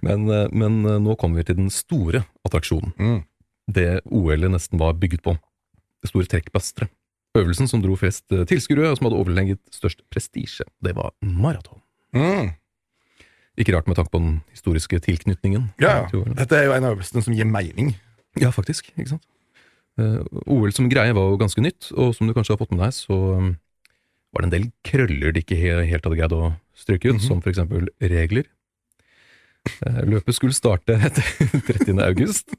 [0.02, 2.93] Men, uh, men uh, nå kommer vi til den store attraksjonen.
[2.95, 3.17] Mm.
[3.69, 5.34] Det OL-et nesten var bygget på.
[5.99, 6.91] Det store trekkplasteret.
[7.38, 11.82] Øvelsen som dro flest uh, tilskuere, og som hadde overlegget størst prestisje, det var maraton.
[12.15, 12.54] Mm.
[13.60, 15.67] Ikke rart med tanke på den historiske tilknytningen.
[15.84, 16.08] Ja.
[16.39, 17.91] Dette er jo en av øvelsene som gir mening.
[18.39, 18.88] Ja, faktisk.
[18.95, 19.28] Ikke sant?
[19.99, 22.83] Eh, OL som greie var jo ganske nytt, og som du kanskje har fått med
[22.85, 23.49] deg, så um,
[24.33, 27.25] var det en del krøller de ikke he helt hadde greid å stryke ut, Mhm.
[27.27, 28.45] som for eksempel regler.
[29.85, 31.23] Eh, løpet skulle starte etter
[31.67, 31.99] 30.
[32.05, 32.53] august,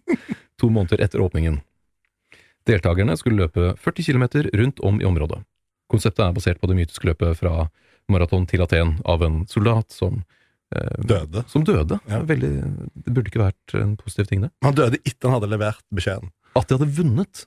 [0.61, 1.61] to måneder etter åpningen.
[2.69, 5.41] Deltakerne skulle løpe 40 km rundt om i området.
[5.91, 7.69] Konseptet er basert på det mytiske løpet fra
[8.11, 10.21] maraton til Aten av en soldat som
[10.75, 11.43] eh, Døde.
[11.51, 11.99] Som døde.
[12.11, 12.21] Ja.
[12.27, 12.51] Veldig,
[12.95, 14.51] det burde ikke vært en positiv ting, det.
[14.63, 16.31] Han døde etter han hadde levert beskjeden.
[16.59, 17.45] At de hadde vunnet.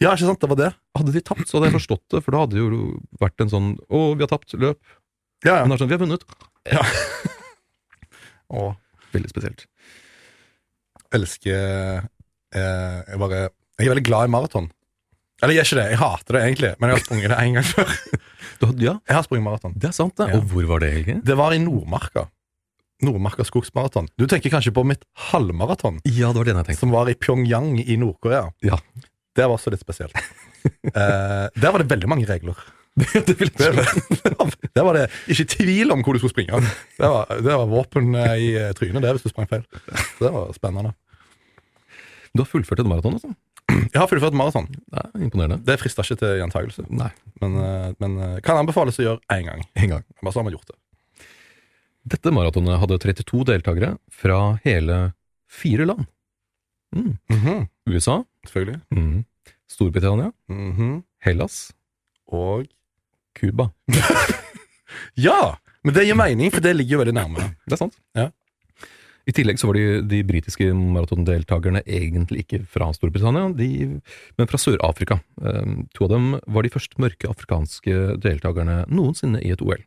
[0.00, 0.40] Ja, ikke sant?
[0.40, 0.70] Det var det.
[0.96, 3.50] Hadde de tapt, så hadde jeg forstått det, for da hadde det jo vært en
[3.50, 4.78] sånn 'Å, vi har tapt, løp'.
[5.44, 5.64] Ja, ja.
[5.66, 6.26] Men det er sånn 'Vi har vunnet'.
[6.70, 6.82] ja.
[8.54, 8.76] Å,
[9.12, 9.66] Veldig spesielt.
[11.12, 12.02] elsker
[12.54, 13.38] eh, Jeg bare
[13.78, 14.70] Jeg er veldig glad i maraton.
[15.42, 17.54] Eller jeg er ikke det, jeg hater det egentlig, men jeg har sprunget det en
[17.58, 17.92] gang før.
[18.58, 19.74] Du ja, Jeg har sprunget maraton.
[19.78, 20.28] det er sant, det.
[20.32, 20.36] Ja.
[20.40, 21.20] Og hvor var det, egentlig?
[21.24, 22.24] Det var i Nordmarka.
[23.04, 24.08] Nordmarka skogsmaraton.
[24.18, 26.80] Du tenker kanskje på mitt halvmaraton, Ja, det var den jeg tenkte.
[26.80, 28.48] som var i Pyongyang i Nord-Korea.
[28.66, 28.78] Ja.
[29.36, 30.16] Det var også litt spesielt.
[30.94, 32.58] eh, der var det veldig mange regler.
[32.98, 36.58] det vil Det, jeg der var det ikke tvil om hvor du skulle springe.
[36.98, 39.62] Det var, det var våpen eh, i eh, trynet det hvis du sprang feil.
[40.18, 40.96] Det var spennende.
[42.34, 43.30] Du har fullført et maraton, altså?
[43.94, 44.66] Jeg har fullført maraton.
[44.90, 45.60] Det er imponerende.
[45.64, 49.46] Det frister ikke til gjentakelse, Nei, men, eh, men eh, kan anbefales å gjøre én
[49.52, 49.62] gang.
[49.78, 50.04] en gang.
[50.22, 50.78] Bare så har man gjort det.
[52.08, 54.98] Dette maratonet hadde 32 deltakere fra hele
[55.50, 56.06] fire land.
[56.96, 57.18] Mm.
[57.28, 58.80] Mhm, USA, Selvfølgelig.
[58.90, 59.24] mm.
[59.68, 61.02] Storbritannia, -hmm.
[61.20, 61.72] Hellas,
[62.26, 62.66] Og
[63.34, 63.70] Cuba.
[65.14, 65.58] Ja!
[65.84, 67.54] Men det gir mening, for det ligger jo veldig nærme.
[67.66, 67.96] Det er sant.
[68.16, 68.30] Ja.
[69.28, 74.00] I tillegg så var de, de britiske maratondeltakerne egentlig ikke fra Storbritannia, de,
[74.38, 75.20] men fra Sør-Afrika.
[75.36, 79.84] Um, to av dem var de første mørke afrikanske deltakerne noensinne i et OL.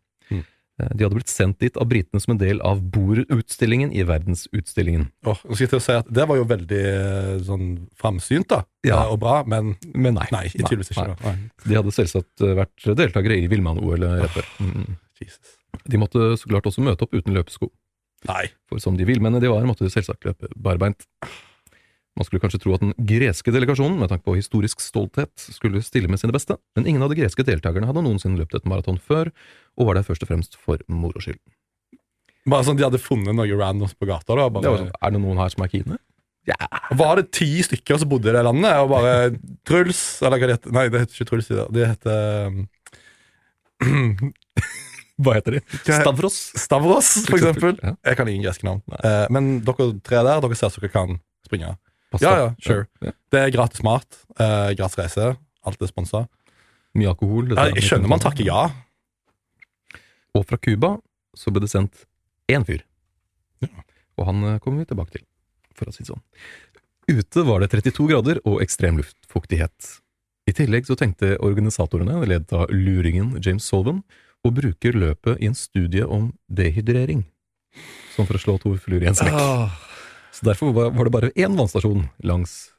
[0.79, 5.09] Eh, De hadde blitt sendt dit av britene som en del av bordutstillingen i verdensutstillingen.
[5.27, 7.65] Åh, jeg skal til å si at Det var jo veldig eh, sånn
[7.99, 9.03] framsynt da, Ja.
[9.03, 10.27] eh, og bra, men Men nei.
[10.31, 11.17] nei, nei, tydeligvis ikke.
[11.25, 11.35] nei.
[11.67, 14.45] De hadde selvsagt vært deltakere i Villmann-OL rett før.
[14.61, 15.57] Oh, Jesus.
[15.87, 17.69] De måtte så klart også møte opp uten løpesko.
[18.27, 18.47] Nei.
[18.69, 21.05] For som de villmennene de var, måtte de selvsagt løpe barbeint.
[22.21, 26.11] Man skulle kanskje tro at den greske delegasjonen, med tanke på historisk stolthet, skulle stille
[26.11, 29.31] med sine beste, men ingen av de greske deltakerne hadde noensinne løpt et maraton før,
[29.79, 31.39] og var der først og fremst for moro skyld.
[32.51, 34.33] Bare sånn De hadde funnet noe randoms på gata.
[34.33, 35.97] da Det bare, var sånn, Er det noen her som er kine?
[36.49, 36.57] Ja.
[36.97, 39.11] Var det ti stykker som bodde i det landet, og bare
[39.69, 41.49] Truls Eller hva det heter Nei, det heter ikke Truls.
[41.51, 41.67] i det.
[41.77, 44.31] Det heter um,
[45.21, 45.61] Hva heter de?
[45.85, 46.39] Stavros?
[46.57, 47.77] Stavros, for eksempel.
[47.77, 48.81] Jeg kan ingen greske navn.
[49.05, 51.75] Eh, men dere tre der, dere ser at dere kan springe.
[52.11, 52.87] Pass Ja, ja, sure.
[52.99, 53.13] Ja.
[53.31, 55.31] Det er gratis mat, eh, gratis reise.
[55.63, 56.25] Alt er sponsa.
[56.97, 57.53] Mye alkohol.
[57.55, 58.65] Ja, jeg skjønner man takker ja.
[60.35, 60.97] Og fra Cuba
[61.37, 62.03] så ble det sendt
[62.51, 62.83] én fyr.
[63.63, 63.71] Ja.
[64.19, 65.25] Og han eh, kommer vi tilbake til,
[65.77, 66.23] for å si det sånn.
[67.11, 69.95] Ute var det 32 grader og ekstrem luftfuktighet.
[70.49, 74.01] I tillegg så tenkte organisatorene, ledet av luringen James Solven,
[74.41, 77.23] å bruke løpet i en studie om dehydrering.
[78.15, 79.37] Sånn for å slå to fluer i en smekk.
[80.31, 82.71] Så derfor var det bare én vannstasjon langs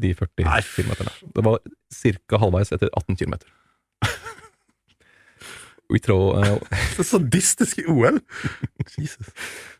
[0.00, 0.92] de 40 km.
[1.36, 1.58] Det var
[1.92, 2.38] ca.
[2.42, 3.34] halvveis etter 18 km.
[5.86, 6.78] Og i tråd, eh,
[7.12, 8.16] sadistisk OL.
[8.98, 9.28] Jesus.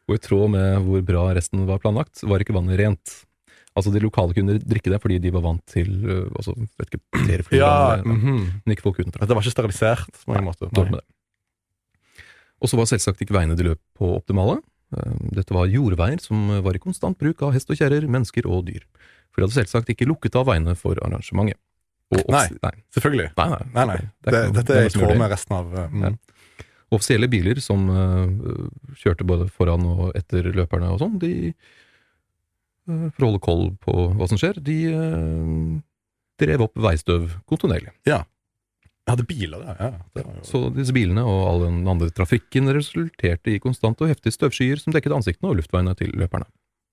[0.06, 3.14] Og i tråd med hvor bra resten var planlagt, var ikke vannet rent.
[3.76, 7.02] Altså, de lokale kunne drikke det fordi de var vant til øh, altså, vet ikke,
[7.26, 8.44] flere Ja, men- -hmm.
[8.64, 9.26] men ikke folk utenfra.
[9.26, 10.70] Det var ikke sterilisert på mange måter.
[10.70, 12.24] Dårlig med det.
[12.62, 14.62] Og så var selvsagt ikke veiene de løp på optimale.
[14.94, 18.66] Eh, Dette var jordveier som var i konstant bruk av hest og kjerrer, mennesker og
[18.68, 18.84] dyr.
[19.32, 21.60] For de hadde selvsagt ikke lukket av veiene for arrangementet.
[22.30, 22.46] Nei.
[22.62, 22.74] nei.
[22.94, 23.32] Selvfølgelig.
[23.34, 23.62] Nei, nei.
[23.74, 23.96] Nei, nei.
[24.22, 26.04] Det Det, dette er i tråd med resten av uh, mm.
[26.04, 26.12] Ja.
[26.94, 28.68] Offisielle biler som uh,
[29.00, 31.32] kjørte både foran og etter løperne og sånn, de
[32.86, 35.82] uh, for å holde koll på hva som skjer, de uh,
[36.38, 37.90] drev opp veistøv kontinuerlig.
[39.06, 39.92] Jeg hadde biler, ja.
[40.18, 40.40] Det var jo...
[40.42, 44.90] Så disse bilene og all den andre trafikken resulterte i konstante og heftige støvskyer som
[44.96, 46.42] dekket ansiktene og luftveiene til løperne.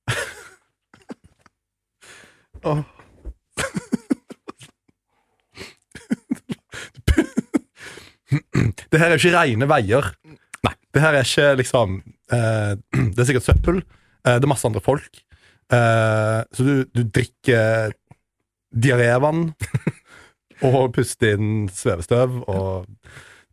[2.70, 2.86] oh.
[8.94, 10.14] det her er ikke rene veier.
[10.68, 10.76] Nei.
[10.94, 11.98] Det her er ikke liksom
[12.30, 13.82] eh, Det er sikkert søppel.
[14.22, 15.18] Eh, det er masse andre folk.
[15.74, 17.98] Eh, så du, du drikker
[18.70, 19.58] diarévann
[20.62, 22.88] og puste inn svevestøv og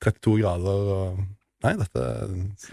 [0.04, 1.20] 32 grader og
[1.60, 2.02] Nei, dette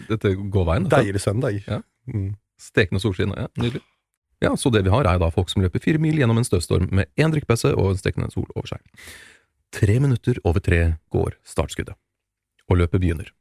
[0.07, 0.85] Dette går veien.
[0.87, 1.01] dette.
[1.03, 1.57] deilig søndag.
[1.67, 1.81] Ja.
[2.07, 2.29] Mm.
[2.57, 3.33] Stekende solskinn.
[3.35, 3.81] Ja, nydelig.
[4.39, 6.87] Ja, Så det vi har, er da folk som løper fire mil gjennom en støvstorm
[6.95, 8.79] med én drikkepause og en stekende sol over seg.
[9.75, 11.95] Tre minutter over tre går startskuddet,
[12.69, 13.33] og løpet begynner.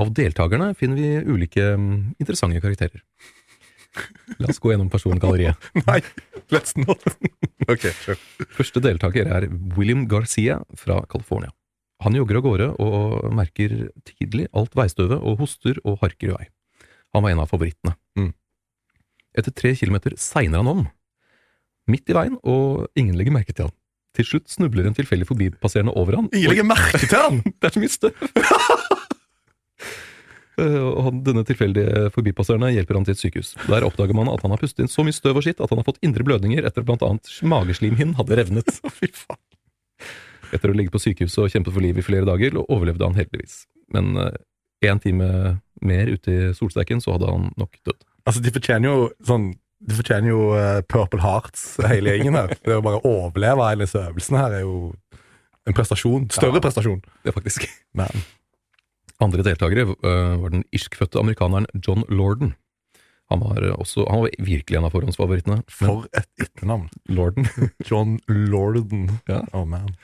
[0.00, 3.02] Av deltakerne finner vi ulike mm, interessante karakterer.
[4.40, 5.68] La oss gå gjennom persongalleriet.
[5.88, 6.00] Nei,
[6.54, 7.00] let's not.
[7.72, 8.18] ok, sure.
[8.56, 11.52] Første deltaker er William Garcia fra California.
[12.04, 13.76] Han jogger av gårde og merker
[14.08, 16.48] tidlig alt veistøvet og hoster og harker i vei.
[17.14, 17.94] Han var en av favorittene.
[18.18, 18.32] Mm.
[19.38, 20.84] Etter tre kilometer segner han om,
[21.90, 23.74] midt i veien, og ingen legger merke til han.
[24.14, 26.28] Til slutt snubler en tilfeldig forbipasserende over han.
[26.34, 27.40] Ingen legger merke til han!
[27.58, 28.14] Det er så mye støv!
[30.60, 33.54] Eh, og denne tilfeldige forbipasserende hjelper han til et sykehus.
[33.66, 35.80] Der oppdager man at han har pustet inn så mye støv og skitt at han
[35.80, 38.70] har fått indre blødninger etter at annet mageslimhinnen hadde revnet.
[38.98, 39.40] Fy faen.
[40.54, 43.64] Etter å ligge på sykehuset og kjempe for livet i flere dager, overlevde han heldigvis.
[43.90, 44.14] Men
[44.84, 48.04] én time mer ute i solsteiken, så hadde han nok dødd.
[48.24, 49.50] Altså, de fortjener jo sånn
[49.84, 52.54] De fortjener jo uh, Purple Hearts, hele gjengen her.
[52.64, 54.94] Det å bare overleve hele disse øvelsene her er jo
[55.68, 56.24] en prestasjon.
[56.32, 56.62] Større Ja.
[56.64, 57.02] prestasjon.
[57.20, 57.66] Det er faktisk.
[57.92, 58.22] Men,
[59.22, 62.54] Andre deltakere øh, var den irskfødte amerikaneren John Lorden.
[63.30, 65.62] Han var, øh, også, han var virkelig en av forhåndsfavorittene.
[65.70, 66.88] For et etternavn.
[67.08, 67.46] Lorden
[67.90, 69.08] John Lorden.
[69.28, 69.40] Ja.
[69.52, 69.94] Oh, man.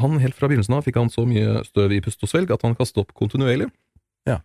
[0.00, 2.62] Han Helt fra begynnelsen av fikk han så mye støv i pust og svelg at
[2.64, 3.68] han kastet opp kontinuerlig.
[4.28, 4.40] Ja.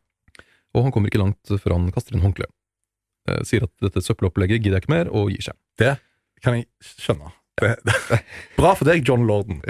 [0.76, 2.50] Og han kommer ikke langt før han kaster inn håndkle.
[3.30, 5.58] Eh, Sier at dette søppelopplegget gidder jeg ikke mer, og gir seg.
[5.80, 5.94] Det
[6.44, 7.32] kan jeg skjønne.
[7.58, 8.20] Det, det.
[8.58, 9.62] Bra for deg, John Lorden.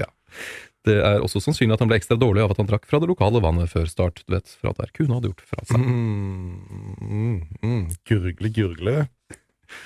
[0.88, 3.10] Det er også sannsynlig at han ble ekstra dårlig av at han drakk fra det
[3.10, 5.84] lokale vannet før start, du vet, fra der kuene hadde gjort fra seg.
[5.84, 7.84] Mm, mm, mm.
[8.08, 8.96] Gurgle, gurgle.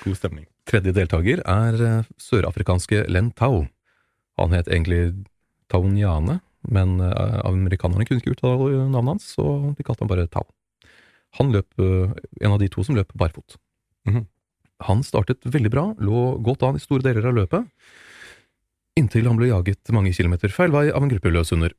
[0.04, 0.46] God stemning.
[0.68, 3.64] Tredje deltaker er eh, sørafrikanske Len Tau.
[4.38, 5.26] Han het egentlig
[5.72, 6.38] Tauniane,
[6.70, 10.46] men eh, amerikanerne kunne ikke uttale navnet hans, så de kalte han bare Tau.
[11.40, 13.58] Han løp, eh, en av de to som løp barfot.
[14.08, 14.26] Mhm.
[14.88, 17.68] Han startet veldig bra, lå godt an i store deler av løpet,
[18.98, 21.72] inntil han ble jaget mange kilometer feil vei av en gruppe løshunder.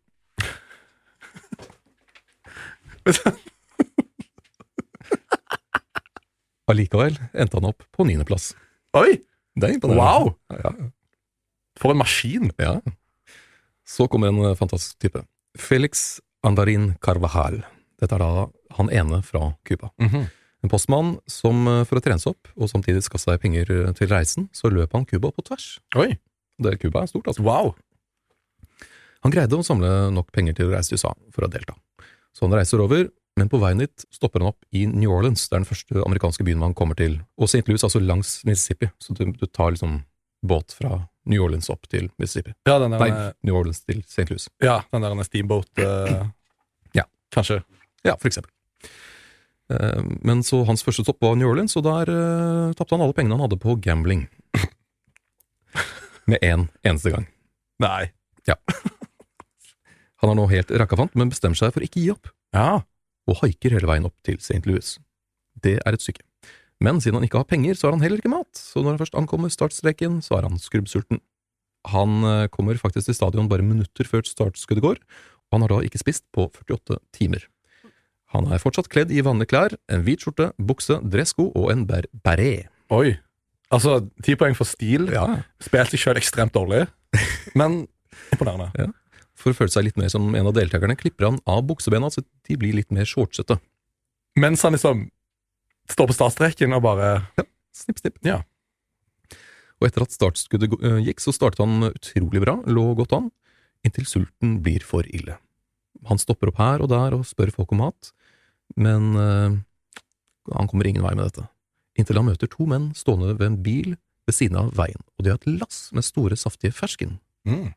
[6.71, 8.53] Allikevel endte han opp på niendeplass.
[8.97, 9.19] Oi!
[9.53, 10.03] Det er imponerende.
[10.03, 10.31] Wow!
[10.53, 10.91] Ja, ja.
[11.81, 12.51] For en maskin.
[12.61, 12.77] Ja.
[13.85, 15.25] Så kommer en eh, fantastisk type.
[15.59, 17.59] Felix Andarin Carvajal.
[18.01, 18.47] Dette er da
[18.77, 19.91] han ene fra Cuba.
[20.01, 20.29] Mhm.
[20.63, 23.91] En postmann som eh, for å trene seg opp, og samtidig skaffe seg penger eh,
[23.97, 25.75] til reisen, så løp han Cuba på tvers.
[25.99, 26.13] Oi!
[26.61, 27.43] Det Cuba er stort, altså.
[27.45, 27.73] Wow!
[29.23, 31.75] Han greide å samle nok penger til å reise til USA for å delta.
[32.35, 33.07] Så han reiser over,
[33.39, 36.45] men på veien dit stopper han opp i New Orleans, det er den første amerikanske
[36.45, 37.63] byen man kommer til, og St.
[37.69, 40.01] Louis, altså langs Mississippi, så du, du tar liksom
[40.43, 40.99] båt fra
[41.31, 42.51] New Orleans opp til Mississippi.
[42.67, 44.27] Ja, den Nei, der, New Orleans til St.
[44.29, 44.49] Louis.
[44.61, 46.27] ja, den der steamboat uh,
[46.99, 47.07] Ja.
[47.33, 47.61] Kanskje.
[48.03, 48.51] Ja, for eksempel.
[49.71, 53.15] Eh, Men så hans første stopp var New Orleans, og der uh, tapte han alle
[53.15, 54.27] pengene han hadde på gambling.
[56.29, 57.27] Med én en, eneste gang.
[57.83, 58.11] Nei.
[60.23, 62.83] Han er nå helt rakkafant, men bestemmer seg for ikke gi opp, Ja.
[63.27, 64.63] og haiker hele veien opp til St.
[64.67, 64.97] Louis.
[65.63, 66.23] Det er et stykke.
[66.83, 69.01] Men siden han ikke har penger, så har han heller ikke mat, så når han
[69.03, 71.19] først ankommer startstreken, så er han skrubbsulten.
[71.91, 75.81] Han eh, kommer faktisk til stadion bare minutter før startskuddet går, og han har da
[75.87, 77.47] ikke spist på 48 timer.
[78.33, 82.07] Han er fortsatt kledd i vanlige klær, en hvit skjorte, bukse, dressko og en ber
[82.25, 82.71] beret.
[82.91, 83.13] Oi.
[83.73, 85.07] Altså, ti poeng for stil.
[85.13, 85.25] Ja.
[85.63, 86.85] Spilte sjøl ekstremt dårlig,
[87.59, 87.83] men
[88.33, 88.91] imponerende.
[89.39, 92.21] For å føle seg litt mer som en av deltakerne, klipper han av buksebena så
[92.21, 93.57] de blir litt mer shortsete.
[94.39, 95.07] Mens han liksom
[95.91, 97.09] står på startstreken og bare
[97.73, 98.19] Snipp, snipp.
[98.21, 98.43] Ja.
[99.81, 103.31] Og etter at startskuddet øh, gikk, så startet han utrolig bra, lå godt an,
[103.81, 105.39] inntil sulten blir for ille.
[106.05, 108.11] Han stopper opp her og der og spør folk om mat,
[108.77, 109.57] men øh,
[110.53, 111.47] han kommer ingen vei med dette.
[111.99, 113.95] Inntil han møter to menn stående ved en bil
[114.27, 117.17] ved siden av veien, og de har et lass med store, saftige fersken.
[117.47, 117.73] Mm.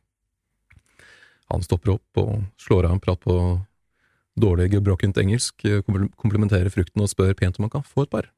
[1.51, 3.35] Han stopper opp og slår av en prat på
[4.37, 8.29] dårlig gebrokkent engelsk, eh, komplementerer frukten og spør pent om han kan få et par.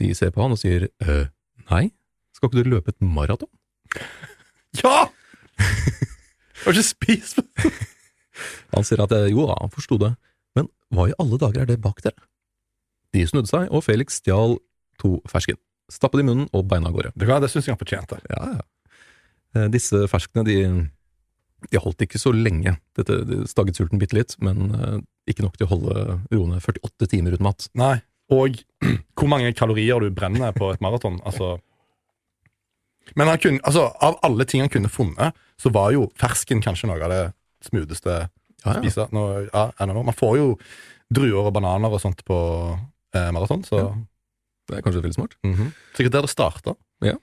[0.00, 1.26] De ser på han og sier øh,
[1.70, 1.90] nei,
[2.32, 3.50] skal ikke du løpe et maraton?
[4.82, 5.10] Ja!
[6.62, 7.42] Har ikke spist
[8.72, 10.14] Han sier at eh, jo da, han forsto det,
[10.56, 12.16] men hva i alle dager er det bak dere?
[13.12, 14.56] De snudde seg, og Felix stjal
[15.02, 15.58] to fersken,
[15.92, 17.12] stappet i munnen og beina av gårde.
[17.18, 18.20] Det, det syns jeg han fortjente.
[18.30, 18.98] Ja, ja.
[19.56, 20.56] Eh, Disse ferskene, de,
[21.70, 22.76] de holdt ikke så lenge.
[22.96, 24.96] Dette de stagget sulten bitte litt, men eh,
[25.32, 27.68] ikke nok til å holde roende 48 timer uten mat.
[27.78, 27.96] Nei.
[28.32, 28.62] Og
[29.18, 31.20] hvor mange kalorier du brenner på et maraton.
[31.28, 31.58] Altså
[33.18, 36.88] Men han kunne, altså, av alle ting han kunne funnet, så var jo fersken kanskje
[36.88, 37.24] noe av det
[37.66, 38.14] smootheste
[38.62, 39.08] Ja, å spise.
[39.14, 39.66] Nå, ja.
[39.90, 40.48] Man får jo
[41.12, 42.38] druer og bananer og sånt på
[43.12, 43.90] eh, maraton, så Ja.
[44.72, 45.36] Det er kanskje veldig smart.
[45.44, 45.68] Mhm.
[45.98, 46.74] Sikkert der det starta.
[47.04, 47.18] Ja.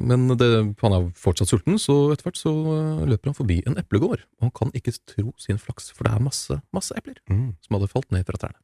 [0.00, 0.46] Men det,
[0.80, 4.22] han er fortsatt sulten, så etter hvert så eh, løper han forbi en eplegård.
[4.40, 7.50] Og han kan ikke tro sin flaks, for det er masse, masse epler Mm.
[7.60, 8.56] som hadde falt ned fra trærne.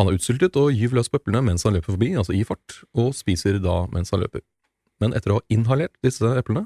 [0.00, 2.78] Han er utsultet og gyver løs på eplene mens han løper forbi, altså i fart,
[2.96, 4.40] og spiser da mens han løper.
[5.02, 6.64] Men etter å ha inhalert disse eplene,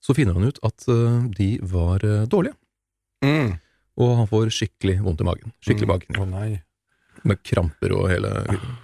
[0.00, 2.56] så finner han ut at eh, de var eh, dårlige,
[3.24, 3.58] Mm.
[3.96, 5.52] og han får skikkelig vondt i magen.
[5.64, 5.92] Skikkelig Mm.
[5.92, 6.16] magen.
[6.20, 6.62] Å nei.
[7.26, 8.30] Med kramper og hele,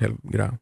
[0.01, 0.59] hele greia.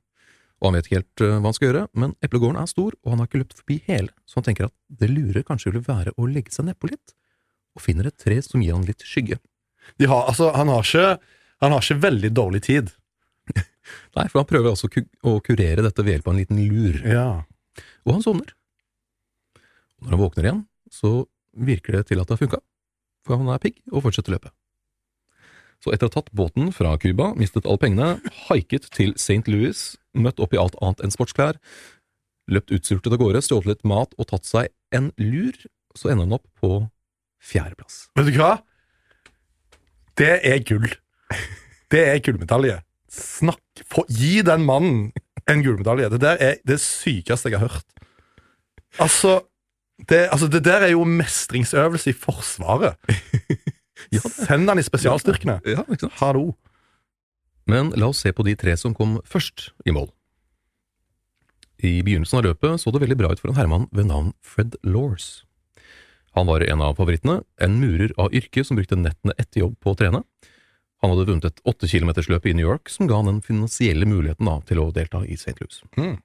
[0.61, 3.13] Og han vet ikke helt eh, hva han skal gjøre, men eplegården er stor, og
[3.15, 6.13] han har ikke løpt forbi hele, så han tenker at det lure kanskje ville være
[6.21, 7.15] å legge seg nedpå litt,
[7.77, 9.39] og finner et tre som gir han litt skygge.
[9.97, 11.07] De har, altså, han, har ikke,
[11.65, 12.93] han har ikke veldig dårlig tid.
[14.19, 17.29] Nei, for han prøver altså å kurere dette ved hjelp av en liten lur, Ja.
[18.05, 18.53] og han sovner.
[20.01, 20.61] Og når han våkner igjen,
[20.93, 21.15] så
[21.57, 22.61] virker det til at det har funka,
[23.25, 24.53] for han er pigg og fortsetter løpet.
[25.81, 29.47] Så etter å ha tatt båten fra Cuba, mistet alle pengene, haiket til St.
[29.49, 31.57] Louis, møtt opp i alt annet enn sportsklær,
[32.51, 35.57] løpt utsultet av gårde, stjålet litt mat og tatt seg en lur,
[35.97, 36.83] så ender han opp på
[37.41, 38.11] fjerdeplass.
[38.19, 38.53] Vet du hva?
[40.21, 40.89] Det er gull.
[41.91, 42.81] Det er gullmedalje.
[43.11, 45.09] Snakk få, Gi den mannen
[45.51, 46.11] en gullmedalje.
[46.13, 48.05] Det der er det sykeste jeg har hørt.
[49.01, 49.41] Altså
[50.09, 52.97] det, altså det der er jo mestringsøvelse i Forsvaret.
[54.23, 55.61] Send den i spesialstyrkene.
[55.69, 56.19] Ja, ikke sant?
[56.21, 56.47] Hallo.
[57.71, 60.09] Men la oss se på de tre som kom først i mål.
[61.81, 64.77] I begynnelsen av løpet så det veldig bra ut for en herremann ved navn Fred
[64.85, 65.45] Laws.
[66.37, 69.95] Han var en av favorittene, en murer av yrke som brukte nettene etter jobb på
[69.95, 70.23] å trene.
[71.01, 74.47] Han hadde vunnet et åtte kilometersløp i New York som ga han den finansielle muligheten
[74.47, 75.57] da, til å delta i St.
[75.59, 75.81] Louis.
[75.97, 76.19] Mm.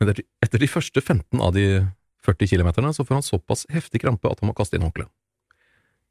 [0.00, 1.84] Men etter de første 15 av de
[2.24, 5.12] 40 kilometerne så får han såpass heftig krampe at han må kaste inn håndkleet.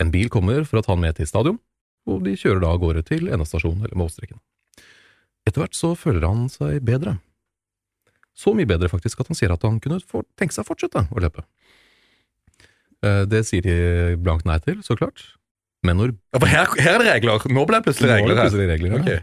[0.02, 1.60] En bil kommer for å ta han med til stadion,
[2.10, 4.40] og de kjører da av gårde til endestasjonen eller målstreken.
[5.48, 7.18] Etter hvert så føler han seg bedre.
[8.34, 10.00] Så mye bedre faktisk at han sier at han kunne
[10.40, 11.44] tenke seg å fortsette å løpe.
[13.04, 13.76] Eh, Det sier de
[14.18, 15.22] blankt nei til, så klart.
[15.84, 17.44] Men når, Ja, for her, her er det regler.
[17.52, 18.48] Nå ble det plutselig er regler her.
[18.48, 19.02] plutselig regler, ja.
[19.02, 19.20] okay.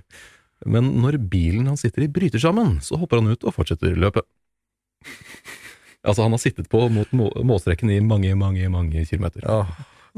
[0.69, 4.29] men når bilen han sitter i bryter sammen, så hopper han ut og fortsetter løpet.
[6.05, 9.69] Altså, han har sittet på mot må- målstreken i mange, mange, mange kilometer Åh.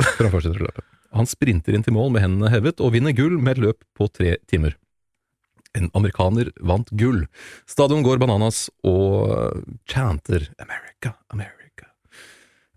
[0.05, 0.84] Før han fortsetter å løpe.
[1.12, 4.09] Han sprinter inn til mål med hendene hevet og vinner gull med et løp på
[4.12, 4.78] tre timer.
[5.76, 7.26] En amerikaner vant gull.
[7.68, 11.88] Stadion går bananas og chanter America, America.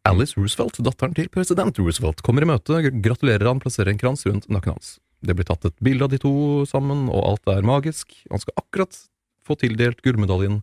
[0.05, 4.47] Alice Roosevelt, datteren til president Roosevelt, kommer i møte, gratulerer han, plasserer en krans rundt
[4.53, 4.97] nakken hans.
[5.25, 6.33] Det blir tatt et bilde av de to
[6.69, 8.13] sammen, og alt er magisk.
[8.29, 8.99] Han skal akkurat
[9.45, 10.59] få tildelt gullmedaljen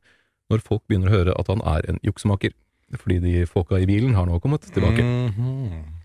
[0.52, 2.54] når folk begynner å høre at han er en juksemaker.
[2.92, 5.02] Fordi de folka i bilen har nå kommet tilbake.
[5.02, 5.66] Mhm.
[5.72, 6.01] Og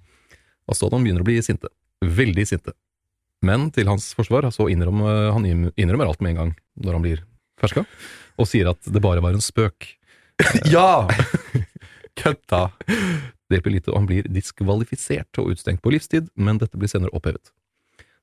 [0.75, 1.69] Stadion begynner å bli sinte.
[2.03, 2.73] Veldig sinte.
[3.45, 6.53] Men til hans forsvar så innrømmer han innrømmer alt med en gang
[6.83, 7.23] når han blir
[7.61, 7.85] ferska,
[8.37, 9.93] og sier at det bare var en spøk.
[10.73, 11.07] Ja!
[12.17, 12.71] Kødda.
[13.47, 17.13] Det hjelper lite, og han blir diskvalifisert og utstengt på livstid, men dette blir senere
[17.15, 17.53] opphevet.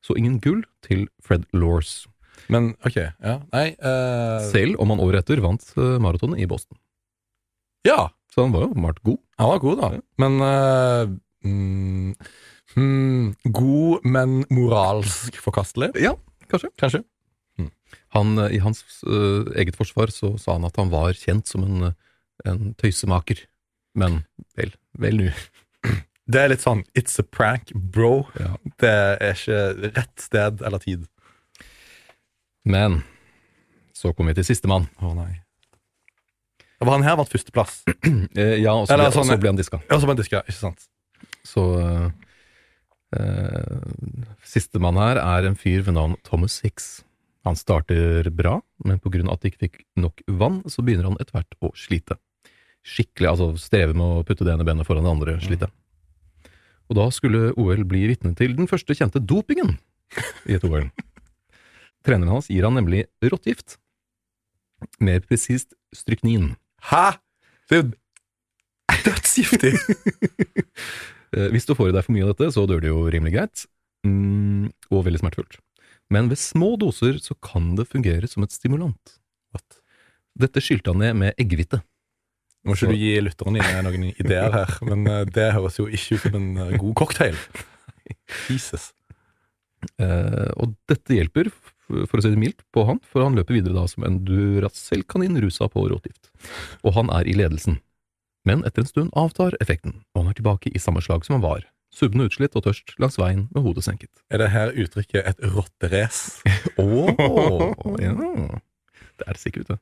[0.05, 2.05] Så ingen gull til Fred Laws,
[2.51, 3.39] Men ok, ja.
[3.55, 4.43] Nei uh...
[4.51, 6.77] selv om han året etter vant uh, maratonet i Boston.
[7.87, 9.21] Ja, Så han var jo åpenbart god.
[9.39, 9.89] han var god, da.
[10.19, 11.13] Men eh,
[11.45, 12.15] mm,
[12.77, 15.93] mm, God, men moralsk forkastelig?
[16.03, 16.15] Ja,
[16.51, 16.71] kanskje.
[16.81, 17.05] Kanskje?
[18.15, 21.65] Han, eh, I hans uh, eget forsvar så sa han at han var kjent som
[21.67, 23.41] en, eh, en tøysemaker.
[23.99, 24.21] Men
[24.59, 25.29] vel, vel nu.
[26.31, 28.25] Det er litt sånn It's a prank, bro.
[28.41, 28.55] Ja.
[28.81, 31.05] Det er ikke rett sted eller tid.
[32.65, 33.03] Men
[33.95, 34.87] så kom vi til sistemann.
[35.05, 35.33] Å nei.
[36.81, 37.83] For han her vant førsteplass.
[38.35, 39.79] Eh, ja, og så ble, sånn- så ble han diska.
[39.91, 40.87] Ja, så ble han diska, ikke sant?
[41.45, 42.11] Så uh,
[44.45, 47.05] Sistemann her er en fyr ved navn Thomas Hicks.
[47.45, 51.11] Han starter bra, men på grunn av at de ikke fikk nok vann, så begynner
[51.11, 52.17] han etter hvert å slite.
[52.85, 55.69] Skikkelig, altså streve med å putte det ene benet foran det andre, slite.
[56.89, 59.77] Og da skulle OL bli vitne til den første kjente dopingen
[60.49, 60.89] i et OL.
[62.05, 63.79] Treneren hans gir han nemlig råttgift.
[65.01, 66.55] Mer presist stryknin.
[66.91, 67.17] Hæ?!
[67.69, 67.93] Det er jo
[69.07, 69.73] dødsgiftig!
[71.35, 73.35] Eh, Hvis du får i deg for mye av dette, så dør det jo rimelig
[73.37, 73.67] greit,
[74.07, 75.59] mm, og veldig smertefullt.
[76.13, 79.19] Men ved små doser så kan det fungere som et stimulant.
[80.35, 81.81] Dette skylte han ned med eggehvite.
[82.65, 86.17] Må ikke du gi lytterne dine noen ideer her, men eh, det høres jo ikke
[86.17, 87.39] ut som en eh, god cocktail.
[88.49, 88.93] Jesus.
[90.01, 91.51] Uh, og dette hjelper,
[92.09, 95.37] for å si det mildt, på han, for han løper videre da som en Duracell-kanin
[95.45, 96.31] rusa på råtgift.
[96.89, 97.77] Og han er i ledelsen.
[98.45, 101.45] Men etter en stund avtar effekten, og han er tilbake i samme slag som han
[101.45, 101.65] var.
[101.95, 104.11] Subbende utslitt og tørst langs veien med hodet senket.
[104.35, 106.43] Er det her uttrykket et rotterace?
[106.83, 107.15] Åh,
[108.03, 108.13] ja.
[109.15, 109.79] Det er det sikkert, det.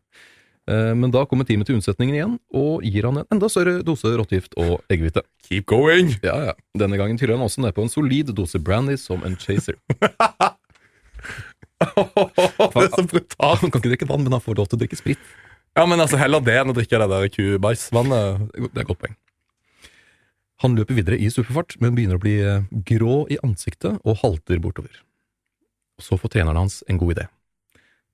[0.70, 4.12] Eh, Men da kommer teamet til unnsetningen igjen, og gir han en enda større dose
[4.14, 5.24] rottegift og eggehvite.
[5.48, 6.12] Keep going!
[6.22, 6.54] Ja, ja.
[6.78, 9.80] Denne gangen tyller han også ned på en solid dose brandy som en chaser.
[11.82, 13.64] det er så brutalt.
[13.64, 15.32] Han kan ikke drikke vann, men han får lov til å drikke sprit.
[15.76, 18.50] Ja, men altså heller det enn å drikke det der kubæsjvannet.
[18.74, 19.16] Det er godt- poeng.
[20.62, 24.60] Han løper videre i superfart, men begynner å bli eh, grå i ansiktet og halter
[24.62, 24.92] bortover.
[25.98, 27.24] Så får treneren hans en god idé.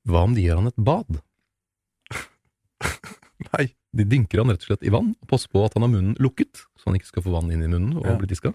[0.08, 1.20] Hva om de gir han et bad?
[3.52, 3.68] Nei.
[3.96, 6.16] De dynker han rett og slett i vann, og passer på at han har munnen
[6.20, 8.16] lukket, så han ikke skal få vann inn i munnen og Ja.
[8.20, 8.52] bli diska.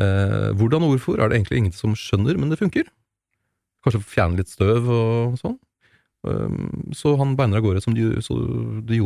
[0.00, 2.88] Eh, hvordan og hvorfor er det egentlig ingen som skjønner, men det funker.
[3.84, 5.58] Kanskje fjerne litt støv og sånn.
[6.94, 8.12] Så han beiner av gårde som de,
[8.86, 9.00] de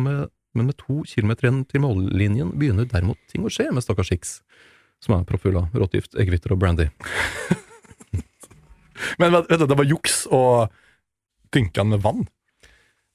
[0.00, 4.12] med, men med to kilometer igjen til mållinjen begynner derimot ting å skje med stakkars
[4.14, 4.30] Hicks,
[5.02, 6.88] som er proppfull av råttgift, eggehviter og brandy.
[9.18, 10.68] Men vet du, det var juks å
[11.52, 12.22] dynke han med vann.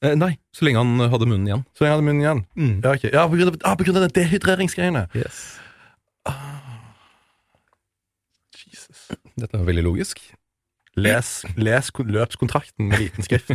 [0.04, 1.64] Eh, nei, så lenge han hadde munnen igjen.
[1.74, 2.42] Så lenge han hadde munnen igjen.
[2.58, 2.74] Mm.
[2.84, 3.14] Ja, okay.
[3.16, 5.08] ja på, grunn av, ah, på grunn av den dehydreringsgreiene.
[5.18, 5.40] Yes.
[8.68, 9.08] Jesus.
[9.40, 10.22] Dette er veldig logisk.
[10.98, 11.28] Les,
[11.62, 13.52] les løpskontrakten med liten skrift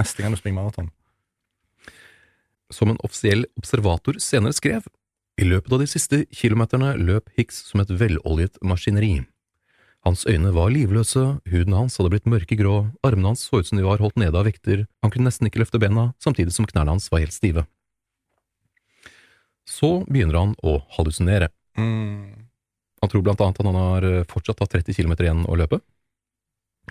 [0.00, 0.88] neste gang du springer maraton.
[2.70, 4.86] Som en offisiell observator senere skrev,
[5.40, 9.20] i løpet av de siste kilometerne løp Hicks som et veloljet maskineri.
[10.04, 11.22] Hans øyne var livløse,
[11.52, 12.74] huden hans hadde blitt mørkegrå,
[13.06, 15.60] armene hans så ut som de var holdt nede av vekter, han kunne nesten ikke
[15.62, 17.66] løfte bena, samtidig som knærne hans var helt stive.
[19.68, 21.50] Så begynner han å hallusinere.
[21.78, 22.48] Mm.
[23.00, 25.80] Han tror blant annet at han har eh, fortsatt har 30 km igjen å løpe,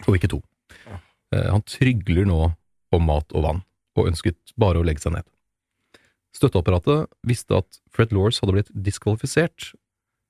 [0.05, 0.41] og ikke to.
[1.33, 2.39] Eh, Han trygler nå
[2.95, 3.61] om mat og vann,
[3.97, 5.27] og ønsket bare å legge seg ned.
[6.35, 9.73] Støtteapparatet visste at Fred Lors hadde blitt diskvalifisert,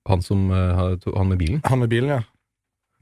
[0.08, 1.62] han, som, eh, han med bilen.
[1.68, 2.22] Han med bilen, ja.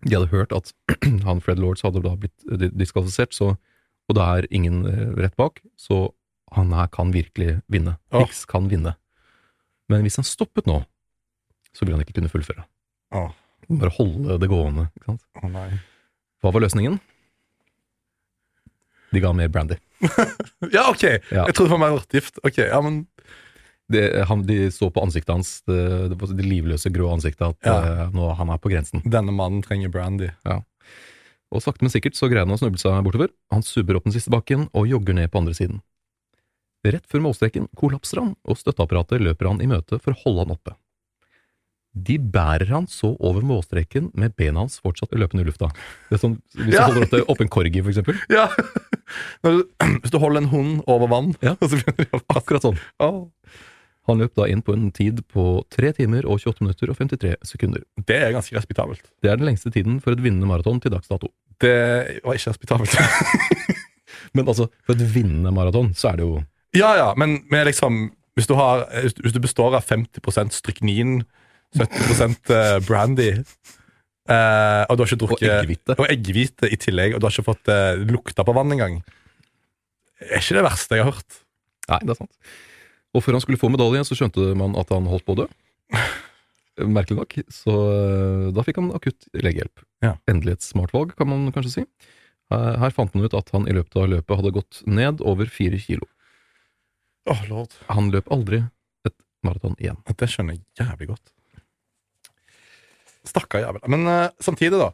[0.05, 0.74] De hadde hørt at
[1.28, 3.53] han Fred Lords hadde da blitt eh, diskvalifisert, så,
[4.10, 4.84] og det er ingen
[5.18, 6.08] rett bak, så
[6.55, 7.97] han her kan virkelig vinne.
[8.14, 8.93] Hicks kan vinne.
[9.91, 10.82] Men hvis han stoppet nå,
[11.76, 12.64] så ville han ikke kunne fullføre.
[13.16, 13.32] Oh.
[13.68, 14.88] Bare holde det gående.
[14.95, 15.26] Ikke sant?
[15.43, 15.68] Å nei.
[16.43, 16.99] Hva var løsningen?
[19.11, 19.77] De ga mer brandy.
[20.73, 21.03] Ja, ok!
[21.31, 21.45] Ja.
[21.47, 22.39] Jeg trodde det var mer råttgift.
[22.45, 23.05] Ok, ja, men
[23.89, 25.77] Det, han, de så på ansiktet hans, det,
[26.11, 27.75] det, det livløse, grå ansiktet, at Ja.
[28.03, 28.99] eh, nå, han er på grensen.
[29.07, 30.27] denne mannen trenger brandy.
[31.47, 33.31] Og sakte, men sikkert så greier han å snuble seg bortover.
[33.55, 35.79] Han subber opp den siste bakken og jogger ned på andre siden.
[36.83, 40.53] Rett før målstreken kollapser han, og støtteapparatet løper han i møte for å holde han
[40.57, 40.75] oppe.
[42.03, 45.69] De bærer han så over målstreken med bena hans fortsatt løpende i lufta.
[46.09, 46.87] Det er sånn, hvis Ja.
[46.87, 48.19] du holder opp, det- opp en corgi, for eksempel.
[48.29, 48.47] Ja!
[49.43, 49.63] Du,
[50.03, 51.55] hvis du holder en hund over vann, Ja.
[52.37, 52.77] Akkurat sånn.
[52.99, 53.29] Åh.
[54.07, 57.35] Han løp da inn på en tid på 3 timer og 28 minutter og 53
[57.43, 57.81] sekunder.
[58.07, 59.01] Det er ganske respektabelt.
[59.21, 61.27] Det er den lengste tiden for et vinnende maraton til dags dato.
[61.59, 62.95] Det var ikke respektabelt.
[64.35, 66.37] Men altså, for et vinnende maraton, så er det jo
[66.75, 71.23] ja, ja, men liksom hvis du, har, hvis du- består av 50% stryknin,
[71.76, 73.32] 70 eh, brandy
[74.28, 75.95] Uh, Og du har ikke Og drukket eggehvite.
[75.95, 78.97] Og eggehvite i tillegg, og du har ikke fått uh, lukta på vann engang.
[80.20, 81.38] Er ikke det verste jeg har hørt.
[81.88, 82.49] Nei, det er sant.
[83.15, 85.47] Og før han skulle få medalje, så skjønte man at han holdt på å dø.
[86.97, 87.38] Merkelig nok.
[87.55, 87.78] Så
[88.51, 89.86] da fikk han akutt legehjelp.
[90.03, 90.18] Ja.
[90.28, 91.86] Endelig et smart valg, kan man kanskje si.
[92.51, 95.80] Her fant man ut at han i løpet av løpet hadde gått ned over fire
[95.82, 96.11] kilo.
[97.32, 97.80] Åh, lord.
[97.95, 98.61] Han løp aldri
[99.07, 100.03] et maraton igjen.
[100.11, 101.32] Det skjønner jeg jævlig godt.
[103.28, 103.84] Stakkar jævel.
[103.91, 104.91] Men uh, samtidig, da.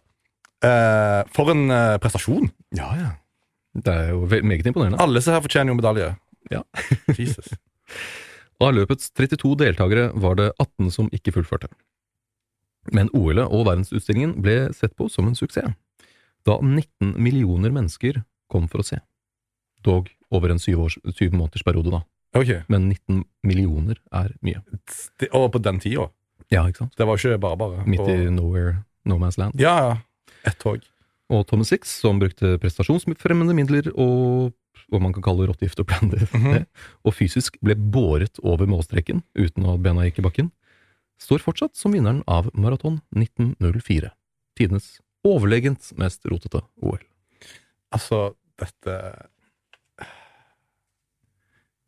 [0.63, 2.49] Uh, for en uh, prestasjon.
[2.75, 3.11] Ja, ja.
[3.73, 5.01] Det er jo meget imponerende.
[5.01, 6.11] Alle som her fortjener jo medalje.
[6.53, 6.61] Ja.
[7.19, 7.53] Jesus.
[8.63, 11.71] Av løpets 32 deltakere var det 18 som ikke fullførte.
[12.95, 15.73] Men OL-et og verdensutstillingen ble sett på som en suksess,
[16.43, 18.21] da 19 millioner mennesker
[18.51, 18.99] kom for å se.
[19.83, 22.03] Dog over en syv, års, syv måneders periode, da.
[22.35, 22.51] Ok.
[22.71, 24.63] Men 19 millioner er mye.
[25.19, 26.09] Det, og på den tida.
[26.51, 26.97] Ja, ikke sant?
[26.97, 27.85] Det var ikke bare bare.
[27.89, 29.59] Midt i nowhere, no man's land.
[29.61, 29.93] Ja, ja.
[30.47, 30.83] Ett tog.
[31.31, 34.51] Og Thomas Six, som brukte prestasjonsfremmende midler og
[34.91, 36.65] hva man kan kalle rottegift og brandy, mm -hmm.
[37.05, 40.51] og fysisk ble båret over målstreken uten at bena gikk i bakken,
[41.19, 44.11] står fortsatt som vinneren av maraton 1904.
[44.57, 46.99] Tidenes overlegent mest rotete OL.
[47.91, 49.27] Altså, dette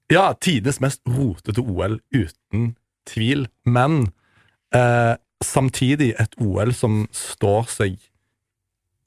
[0.10, 2.76] Ja, tidenes mest rotete OL, uten
[3.06, 3.48] tvil.
[3.66, 4.12] Men
[4.76, 7.98] eh, samtidig et OL som står seg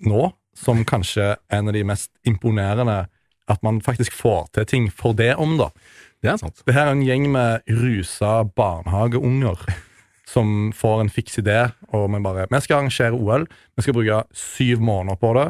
[0.07, 3.07] nå, som kanskje en av de mest imponerende
[3.49, 5.71] At man faktisk får til ting for det om, da.
[6.21, 6.61] Det er sant.
[6.67, 9.63] Det her er en gjeng med rusa barnehageunger
[10.29, 13.47] som får en fiks idé, og vi bare Vi skal arrangere OL.
[13.77, 15.47] Vi skal bruke syv måneder på det.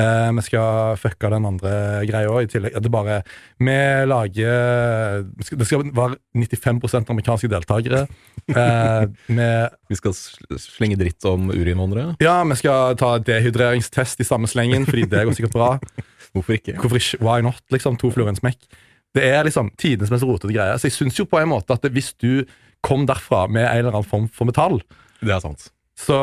[0.00, 1.72] Eh, vi skal fucke den andre
[2.08, 2.72] greia i tillegg.
[2.80, 3.16] Det er bare
[3.60, 3.74] Vi
[4.08, 8.06] lager Det skal være 95% amerikanske deltakere.
[8.48, 9.48] Eh, vi
[9.92, 10.14] Vi skal
[10.56, 12.16] slenge dritt om urinnvandrere.
[12.24, 15.70] ja, vi skal ta dehydreringstest i samme slengen, fordi det går sikkert bra.
[16.32, 16.78] Hvorfor ikke?
[16.80, 17.20] Hvorfor ikke?
[17.20, 17.60] Why not?
[17.70, 18.64] liksom, To fluer i en smekk.
[19.12, 20.78] Det er liksom tidenes mest rotete greie.
[20.80, 22.46] Så jeg syns jo på en måte at hvis du
[22.82, 24.80] kom derfra med en eller annen form for metall,
[25.20, 25.68] Det er sant.
[26.02, 26.18] Så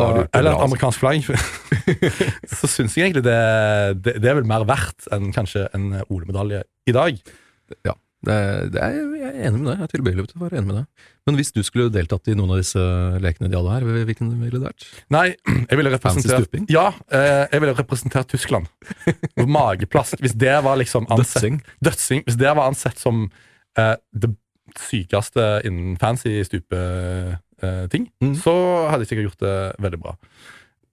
[0.00, 1.26] da det Eller bra, et amerikansk flagg.
[2.58, 3.40] så syns jeg egentlig det,
[4.02, 7.20] det, det er vel mer verdt enn kanskje en OL-medalje i dag.
[7.86, 7.94] Ja,
[8.24, 9.78] det er, det jeg er enig med deg.
[9.78, 11.08] Jeg er tilbøyelig til å være enig med deg.
[11.28, 12.84] Men hvis du skulle deltatt i noen av disse
[13.24, 14.86] lekene de hadde her, hvilken ville det vært?
[15.14, 15.24] Nei,
[15.70, 16.56] jeg ville representert?
[16.72, 18.70] Ja, eh, jeg ville representert Tyskland.
[18.84, 19.52] Mageplast.
[19.56, 20.24] Mageplask.
[20.24, 21.60] Hvis det var liksom ansett Dødsing?
[21.84, 22.24] Dødsing.
[22.28, 23.26] Hvis det var ansett som
[23.78, 24.34] uh, det
[24.80, 26.32] sykeste innen fancy
[27.58, 28.34] stupeting, Mm.
[28.40, 28.54] så
[28.90, 30.16] hadde jeg sikkert gjort det veldig bra.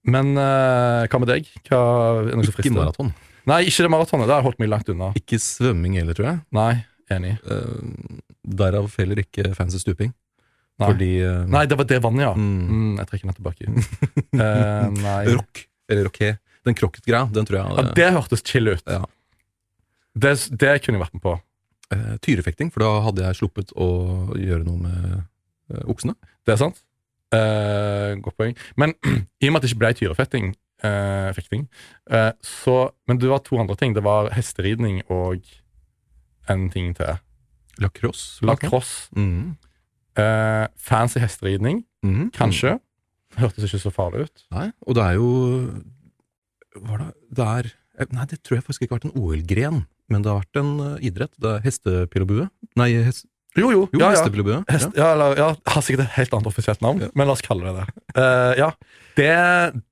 [0.04, 1.46] Men eh, hva med deg?
[1.68, 1.78] Hva
[2.26, 3.12] er noe som Ikke maraton.
[3.46, 4.26] Nei, ikke det maratonet.
[4.30, 5.12] Det har holdt meg langt unna.
[5.18, 6.40] Ikke svømming heller, tror jeg.
[6.54, 7.32] Nei, enig.
[7.42, 10.12] Uh, derav heller ikke fancy stuping.
[10.78, 10.88] Nei.
[10.88, 12.32] Fordi uh, Nei, det var det vannet, ja.
[12.38, 12.60] Mm.
[12.70, 13.72] Mm, jeg trekker den tilbake.
[14.38, 15.24] uh, nei.
[15.34, 16.30] Rock, eller rocké,
[16.66, 18.82] den krokket-greia, den tror jeg Ja, det hørtes chill ut.
[18.86, 19.02] Ja.
[20.14, 21.34] Det, det kunne jeg vært med på.
[21.92, 23.88] Uh, Tyrefekting, for da hadde jeg sluppet å
[24.38, 25.18] gjøre noe med
[25.74, 26.14] uh, oksene.
[26.46, 26.82] Det er sant.
[27.32, 28.56] Uh, godt poeng.
[28.76, 28.94] Men
[29.42, 30.50] i og med at det ikke ble tyrefekting,
[30.84, 31.66] uh, fekting,
[32.12, 33.94] uh, så Men det var to andre ting.
[33.96, 35.40] Det var hesteridning og
[36.50, 37.18] en ting til.
[37.80, 38.42] Lacrosse.
[38.44, 39.08] Lacrosse.
[39.16, 39.54] Mm.
[40.76, 42.30] Fancy hesteridning, Mm.
[42.34, 42.74] kanskje.
[43.38, 44.42] Hørtes ikke så farlig ut.
[44.52, 45.28] Nei, og det er jo
[46.76, 47.70] Hva er det Det er
[48.12, 50.70] Nei, det tror jeg faktisk ikke har vært en OL-gren, men det har vært en
[51.04, 51.32] idrett.
[51.38, 52.48] Det er hestepillebue.
[52.76, 53.26] Nei, hest,
[53.58, 53.80] Jo, jo.
[53.92, 54.10] jo, ja, ja.
[54.14, 54.62] hestepillebue.
[54.72, 57.08] Hest, ja, eller, ja, har sikkert et helt annet offisielt navn, Ja.
[57.14, 57.86] men la oss kalle det det.
[58.16, 58.70] Uh, ja,
[59.18, 59.32] det,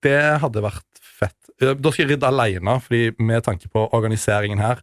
[0.07, 1.37] det hadde vært fett.
[1.61, 4.81] Eh, Da skal jeg ridde alene, fordi med tanke på organiseringen her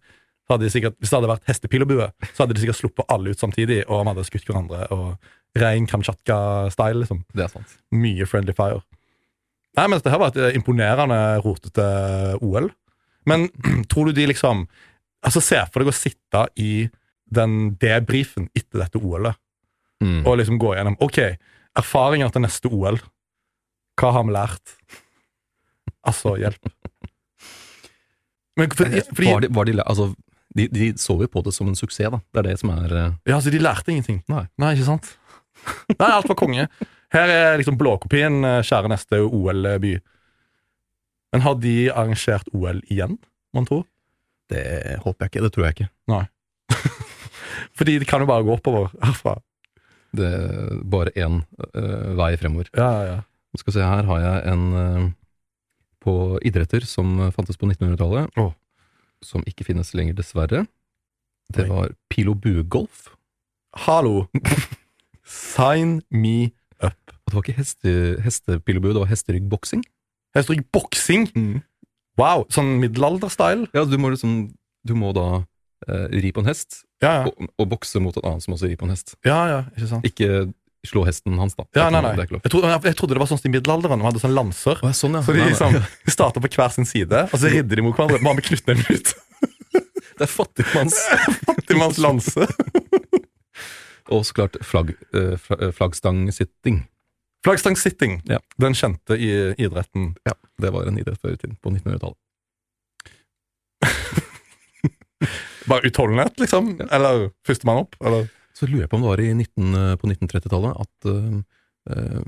[0.47, 3.33] så hadde de sikkert, Hvis det hadde vært Hestepilobue, så hadde de sikkert sluppet alle
[3.33, 4.85] ut samtidig, og vi hadde skutt hverandre.
[4.95, 5.17] og
[5.57, 7.01] Rein Kamtsjatka-style.
[7.01, 7.23] liksom.
[7.35, 7.73] Det er sant.
[7.91, 8.79] Mye friendly fire.
[9.75, 11.87] Nei, men Dette var et eh, imponerende rotete
[12.45, 12.69] OL.
[13.25, 13.49] Men
[13.91, 14.67] tror du de liksom
[15.25, 16.87] Altså, Se for deg å sitte i
[17.33, 19.37] den debrifen etter dette OL-et
[19.97, 20.27] Mm.
[20.29, 21.15] og liksom gå gjennom Ok,
[21.75, 22.99] erfaringer til neste OL.
[23.97, 24.75] Hva har vi lært?
[26.05, 26.67] Altså, hjelp.
[28.57, 30.05] Men fordi, fordi, var de, var de, altså,
[30.57, 32.19] de, de så jo på det som en suksess, da.
[32.33, 34.21] Det er det som er eh, ja, altså, de lærte ingenting.
[34.29, 34.45] Nei.
[34.61, 35.09] Nei, ikke sant?
[35.97, 36.67] Nei, alt var konge.
[37.13, 39.95] Her er liksom blåkopien eh, kjære neste OL-by.
[41.33, 43.17] Men har de arrangert OL igjen,
[43.53, 43.81] mon tro?
[44.53, 44.63] Det
[45.03, 45.43] håper jeg ikke.
[45.47, 45.89] Det tror jeg ikke.
[46.13, 46.23] Nei.
[47.77, 49.37] Fordi det kan jo bare gå oppover herfra.
[50.17, 52.71] Det er bare én uh, vei fremover.
[52.73, 53.19] Ja, ja, ja.
[53.57, 55.05] Skal se, her har jeg en uh,
[56.03, 56.15] på
[56.45, 58.53] idretter som fantes på 1900-tallet, oh.
[59.25, 60.65] som ikke finnes lenger, dessverre.
[61.53, 61.71] Det Nei.
[61.71, 63.07] var pil og buegolf.
[63.87, 64.27] Hallo!
[65.27, 67.15] Sign me up.
[67.25, 69.83] Og det var ikke heste, hestepil og bue, det var hesteryggboksing.
[70.37, 71.27] Hesteryggboksing?
[71.27, 71.63] Hesterygg-boksing!
[72.17, 72.47] Wow!
[72.53, 73.67] Sånn middelalder-style?
[73.75, 74.47] Ja, du må liksom
[74.87, 75.43] Du må da
[75.89, 77.27] eh, ri på en hest, Ja, ja.
[77.29, 79.13] og, og bokse mot en annen som også rir på en hest.
[79.27, 80.07] ja, ja, ikke sant?
[80.07, 80.47] Ikke
[80.87, 81.65] slå hesten hans, da.
[81.75, 82.13] Ja, nei, nei.
[82.15, 83.99] Jeg trodde, jeg trodde det var sånn i middelalderen.
[83.99, 84.79] De hadde sånn lanser.
[84.79, 85.23] Å, sånn, ja.
[85.25, 85.77] Så de liksom,
[86.07, 88.87] de starta på hver sin side, og så ridde de mot hverandre bare med knyttneven
[88.87, 89.15] ut.
[90.17, 90.95] Det er fattigmanns
[91.49, 92.47] Fattigmanns lanse.
[94.13, 96.79] Og så klart flagg, eh, eh, flaggstangsitting.
[97.45, 98.21] Flaggstangsitting.
[98.31, 98.39] Ja.
[98.57, 99.29] Den kjente i
[99.59, 100.13] idretten.
[100.25, 100.33] Ja,
[100.63, 102.17] det var en idrett før i tiden, på 1900-tallet.
[105.67, 106.73] Bare utholdenhet, liksom?
[106.87, 107.97] Eller førstemann opp?
[108.03, 108.29] Eller?
[108.57, 111.35] Så lurer jeg på om det var i 19, eh, på 1930-tallet at uh,
[111.91, 112.23] uh,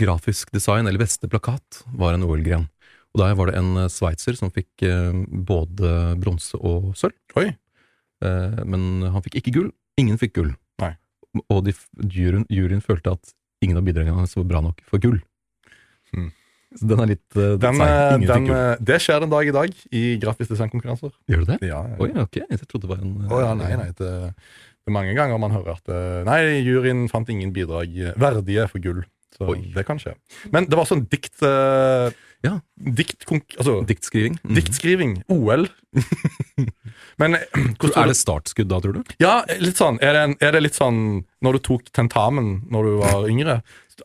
[0.00, 2.68] grafisk design, eller vesteplakat, var en OL-gren.
[3.10, 7.16] Og der var det en sveitser som fikk uh, både bronse og sølv.
[7.40, 7.50] Oi.
[8.20, 9.68] Men han fikk ikke gull.
[9.96, 10.50] Ingen fikk gull.
[10.82, 10.90] Nei.
[11.48, 11.72] Og de,
[12.04, 13.30] juryen, juryen følte at
[13.64, 15.16] ingen av bidragene hans var bra nok for gull.
[16.78, 19.72] Så den er litt uh, Den, eh, den, eh, det skjer den dag i dag
[19.90, 21.10] i grafisk designkonkurranser.
[21.30, 21.70] Gjør det det?
[21.72, 21.96] Ja, ja.
[21.98, 22.42] Oi, ok.
[22.44, 23.88] Jeg trodde det var en Å ja, nei, nei.
[23.98, 28.14] Det, det er mange ganger man hører at eh, Nei, juryen fant ingen bidrag eh,
[28.20, 29.02] verdige for gull.
[29.34, 29.60] Så Oi.
[29.74, 30.14] det kan skje.
[30.54, 31.38] Men det var sånn dikt...
[31.42, 32.10] Uh,
[32.40, 32.54] Ja.
[32.80, 33.26] Dikt,
[33.58, 34.38] altså, Diktskriving.
[34.42, 34.54] Mm.
[34.56, 35.10] diktskriving.
[35.28, 35.66] OL.
[37.20, 37.42] Men eh,
[37.90, 39.12] Er det startskudd da, tror du?
[39.20, 40.00] Ja, litt sånn.
[40.00, 43.58] Er det, en, er det litt sånn når du tok tentamen når du var yngre?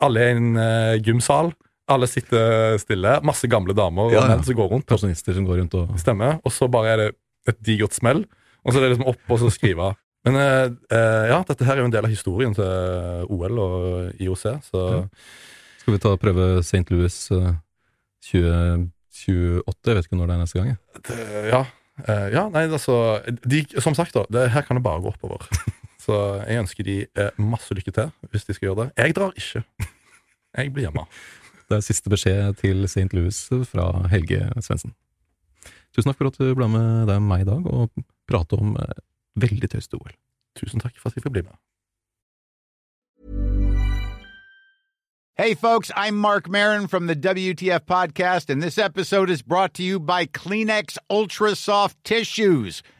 [0.03, 1.53] Alle er i en uh, gymsal.
[1.91, 3.19] Alle sitter stille.
[3.27, 4.87] Masse gamle damer og Ja, menn som går rundt.
[4.89, 6.39] Pensjonister som går rundt og Stemmer.
[6.45, 7.09] Og så bare er det
[7.51, 8.23] et digert smell,
[8.65, 9.91] og så er det liksom opp og så skrive.
[10.25, 14.21] Men eh, eh, ja, dette her er jo en del av historien til OL og
[14.21, 15.03] IOC, så Ja.
[15.85, 16.81] Skal vi ta og prøve St.
[16.89, 17.51] Louis eh,
[18.33, 19.91] 2028?
[19.91, 20.71] Jeg vet ikke når det er neste gang.
[21.05, 21.17] det,
[21.51, 21.59] ja.
[22.09, 22.95] Eh, ja, nei, altså
[23.45, 24.25] de, Som sagt, da.
[24.33, 25.45] Det, her kan det bare gå oppover.
[26.05, 28.87] Så jeg ønsker de eh, masse lykke til hvis de skal gjøre det.
[29.05, 29.63] Jeg drar ikke.
[30.57, 31.05] Jeg blir hjemme.
[31.69, 33.09] Det er siste beskjed til St.
[33.13, 34.93] Louis fra Helge Svendsen.
[35.95, 38.99] Tusen takk for at du ble med deg meg i dag og prate om eh,
[39.39, 40.13] veldig tøyste OL.
[40.59, 41.55] Tusen takk for at vi fikk bli med.
[45.37, 49.83] Hey, folks, I'm Mark Marin from the WTF Podcast, and this episode is brought to
[49.83, 52.81] you by Kleenex Ultra Soft Tissues,